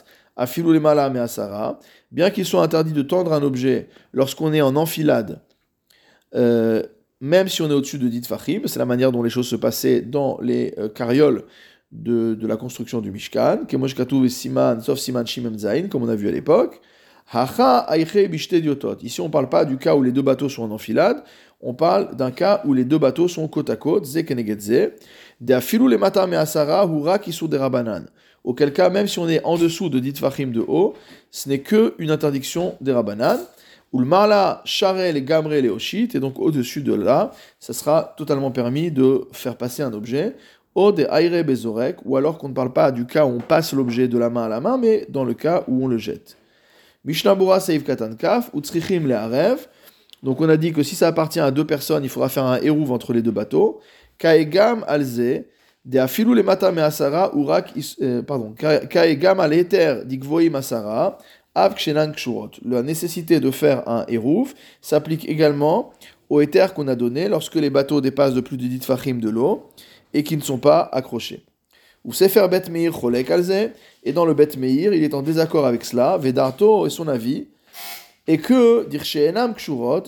bien 2.11 2.31
qu'il 2.31 2.45
soit 2.45 2.63
interdit 2.63 2.93
de 2.93 3.03
tendre 3.03 3.33
un 3.33 3.43
objet 3.43 3.89
lorsqu'on 4.13 4.53
est 4.53 4.63
en 4.63 4.75
enfilade, 4.75 5.41
euh, 6.35 6.83
même 7.21 7.49
si 7.49 7.63
on 7.63 7.71
est 7.71 7.75
au-dessus 7.75 7.99
de 7.99 8.09
dit 8.09 8.23
fachim, 8.23 8.63
c'est 8.67 8.79
la 8.79 8.87
manière 8.87 9.13
dont 9.13 9.23
les 9.23 9.31
choses 9.31 9.49
se 9.49 9.57
passaient 9.57 10.01
dans 10.01 10.39
les 10.43 10.75
euh, 10.79 10.89
carrioles 10.89 11.45
de, 11.93 12.47
la 12.47 12.57
construction 12.57 13.01
du 13.01 13.11
Mishkan, 13.11 13.61
et 13.71 14.29
Siman, 14.29 14.81
sauf 14.81 14.99
Siman 14.99 15.27
Shimem 15.27 15.57
comme 15.89 16.03
on 16.03 16.09
a 16.09 16.17
vu 16.17 16.29
à 16.29 16.33
l'époque. 16.33 16.81
Ici, 19.03 19.21
on 19.21 19.25
ne 19.25 19.31
parle 19.31 19.49
pas 19.49 19.65
du 19.65 19.79
cas 19.79 19.95
où 19.95 20.03
les 20.03 20.13
deux 20.13 20.23
bateaux 20.23 20.49
sont 20.49 20.65
en 20.65 20.71
enfilade, 20.71 21.23
on 21.61 21.73
parle 21.73 22.15
d'un 22.17 22.31
cas 22.31 22.61
où 22.67 22.75
les 22.75 22.85
deux 22.85 22.99
bateaux 22.99 23.29
sont 23.29 23.49
côte 23.49 23.71
à 23.71 23.77
côte, 23.77 24.05
ze 24.05 24.21
de 25.41 25.55
afilou 25.55 25.89
le 25.89 25.97
mata 25.97 26.25
asara 26.25 26.87
hura 26.87 27.19
kisu 27.19 27.49
de 27.49 27.57
rabanan. 27.57 28.07
Auquel 28.45 28.75
cas, 28.75 28.91
même 28.91 29.09
si 29.09 29.19
on 29.19 29.29
est 29.29 29.43
en 29.45 29.57
dessous 29.57 29.89
de 29.89 29.99
dit 29.99 30.13
fachim 30.13 30.49
de 30.49 30.61
haut, 30.61 30.95
ce 31.31 31.49
n'est 31.49 31.61
que 31.61 31.95
une 31.99 32.11
interdiction 32.11 32.75
des 32.83 32.93
rabanan. 32.93 33.39
Marla, 34.03 34.63
charel, 34.65 35.25
gamrel 35.25 35.65
et 35.65 35.71
oshit, 35.71 36.15
et 36.15 36.21
donc 36.21 36.41
au-dessus 36.41 36.83
de 36.83 36.95
là, 36.95 37.31
ça 37.61 37.73
sera 37.73 38.15
totalement 38.17 38.51
permis 38.51 38.91
de 38.91 39.29
faire 39.33 39.57
passer 39.57 39.83
un 39.83 39.93
objet. 39.93 40.37
O 40.75 40.91
de 40.91 41.05
aire 41.05 41.45
bezorek, 41.45 41.99
ou 42.05 42.17
alors 42.17 42.39
qu'on 42.39 42.49
ne 42.49 42.55
parle 42.55 42.73
pas 42.73 42.91
du 42.91 43.07
cas 43.07 43.25
où 43.25 43.29
on 43.29 43.39
passe 43.39 43.73
l'objet 43.73 44.09
de 44.09 44.19
la 44.19 44.29
main 44.31 44.47
à 44.47 44.49
la 44.49 44.61
main, 44.61 44.77
mais 44.77 45.07
dans 45.09 45.25
le 45.25 45.35
cas 45.35 45.63
où 45.69 45.85
on 45.85 45.87
le 45.87 45.99
jette. 45.99 46.37
Mishnabura 47.05 47.61
Seif 47.61 47.85
Katan 47.85 48.15
Kaf, 48.17 48.51
Utsrichim. 48.55 49.09
Donc 50.25 50.41
on 50.41 50.49
a 50.49 50.57
dit 50.57 50.73
que 50.73 50.83
si 50.83 50.97
ça 50.97 51.09
appartient 51.09 51.39
à 51.39 51.51
deux 51.51 51.67
personnes, 51.67 52.03
il 52.03 52.09
faudra 52.09 52.29
faire 52.29 52.45
un 52.45 52.59
hérouve 52.61 52.91
entre 52.93 53.13
les 53.13 53.23
deux 53.23 53.31
bateaux. 53.31 53.81
Kaegam 54.19 54.85
alze, 54.89 55.45
de 55.85 55.99
afilou 55.99 56.33
le 56.33 56.43
mata 56.43 56.73
me 56.73 56.83
asara, 56.83 57.31
urak, 57.35 57.75
euh, 58.01 58.23
pardon, 58.23 58.55
kaegam 58.55 59.41
al 59.41 59.53
eter 59.53 60.05
digvoim 60.07 60.55
asara, 60.55 61.19
la 61.55 62.83
nécessité 62.83 63.41
de 63.41 63.51
faire 63.51 63.89
un 63.89 64.05
hérouf 64.09 64.55
s'applique 64.81 65.29
également 65.29 65.93
au 66.29 66.41
éther 66.41 66.75
qu'on 66.75 66.89
a 66.89 66.95
donné 66.95 67.29
lorsque 67.29 67.55
les 67.55 67.71
bateaux 67.71 68.01
dépassent 68.01 68.35
de 68.35 68.41
plus 68.41 68.57
de 68.57 68.67
10 68.67 68.85
fachim 68.85 69.15
de 69.21 69.31
l'eau 69.31 69.69
et 70.13 70.23
qui 70.23 70.37
ne 70.37 70.43
sont 70.43 70.59
pas 70.59 70.89
accrochés. 70.93 71.45
Ou 72.05 72.13
Sefer 72.13 72.49
Bet 72.49 72.71
Meir 72.71 72.93
Cholek 72.93 73.31
Alze, 73.31 73.71
et 74.03 74.13
dans 74.13 74.27
le 74.27 74.35
Bet 74.35 74.57
Meir, 74.59 74.93
il 74.93 75.03
est 75.03 75.15
en 75.15 75.23
désaccord 75.23 75.65
avec 75.65 75.85
cela, 75.85 76.19
Vedarto 76.19 76.87
et 76.87 76.91
son 76.91 77.09
avis, 77.09 77.47
et 78.27 78.39
que, 78.39 78.87
Enam 79.29 79.55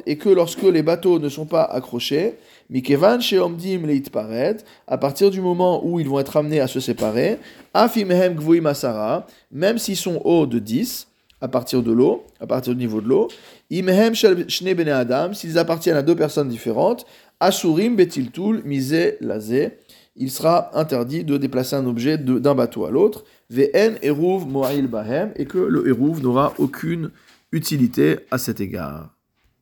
et 0.07 0.17
que 0.17 0.29
lorsque 0.29 0.63
les 0.63 0.83
bateaux 0.83 1.19
ne 1.19 1.29
sont 1.29 1.47
pas 1.47 1.65
accrochés, 1.65 2.35
Mikevan 2.71 3.21
Sheomdim 3.21 3.87
Leit 3.87 4.11
Paret, 4.11 4.57
à 4.87 4.99
partir 4.99 5.31
du 5.31 5.41
moment 5.41 5.87
où 5.87 6.01
ils 6.01 6.09
vont 6.09 6.19
être 6.19 6.37
amenés 6.37 6.61
à 6.61 6.67
se 6.67 6.81
séparer, 6.81 7.39
Afimehem 7.75 8.35
Gvuim 8.35 8.63
Masara, 8.63 9.27
même 9.53 9.79
s'ils 9.79 9.97
sont 9.97 10.21
hauts 10.25 10.47
de 10.47 10.59
10, 10.59 11.09
à 11.41 11.49
partir 11.49 11.83
de 11.83 11.93
l'eau, 11.93 12.25
à 12.41 12.47
partir 12.47 12.75
du 12.75 12.79
niveau 12.79 13.01
de 13.01 13.09
l'eau. 13.09 13.29
Imhem 13.71 14.15
shne 14.15 14.75
bene 14.75 14.89
adam, 14.89 15.33
s'ils 15.35 15.59
appartiennent 15.59 15.97
à 15.97 16.03
deux 16.03 16.17
personnes 16.17 16.49
différentes, 16.49 17.07
asurim 17.41 17.97
betiltul 17.97 18.63
mise 18.65 19.17
lazé, 19.21 19.79
il 20.17 20.31
sera 20.31 20.71
interdit 20.79 21.25
de 21.25 21.37
déplacer 21.37 21.77
un 21.77 21.87
objet 21.87 22.17
d'un 22.17 22.55
bateau 22.55 22.87
à 22.87 22.91
l'autre. 22.91 23.25
Vn 23.51 23.99
eruv 24.03 24.47
mo'il 24.47 24.87
bahem, 24.87 25.33
et 25.37 25.45
que 25.45 25.59
le 25.59 25.89
eruv 25.89 26.23
n'aura 26.23 26.55
aucune 26.59 27.11
utilité 27.53 28.21
à 28.31 28.39
cet 28.39 28.61
égard. 28.61 29.16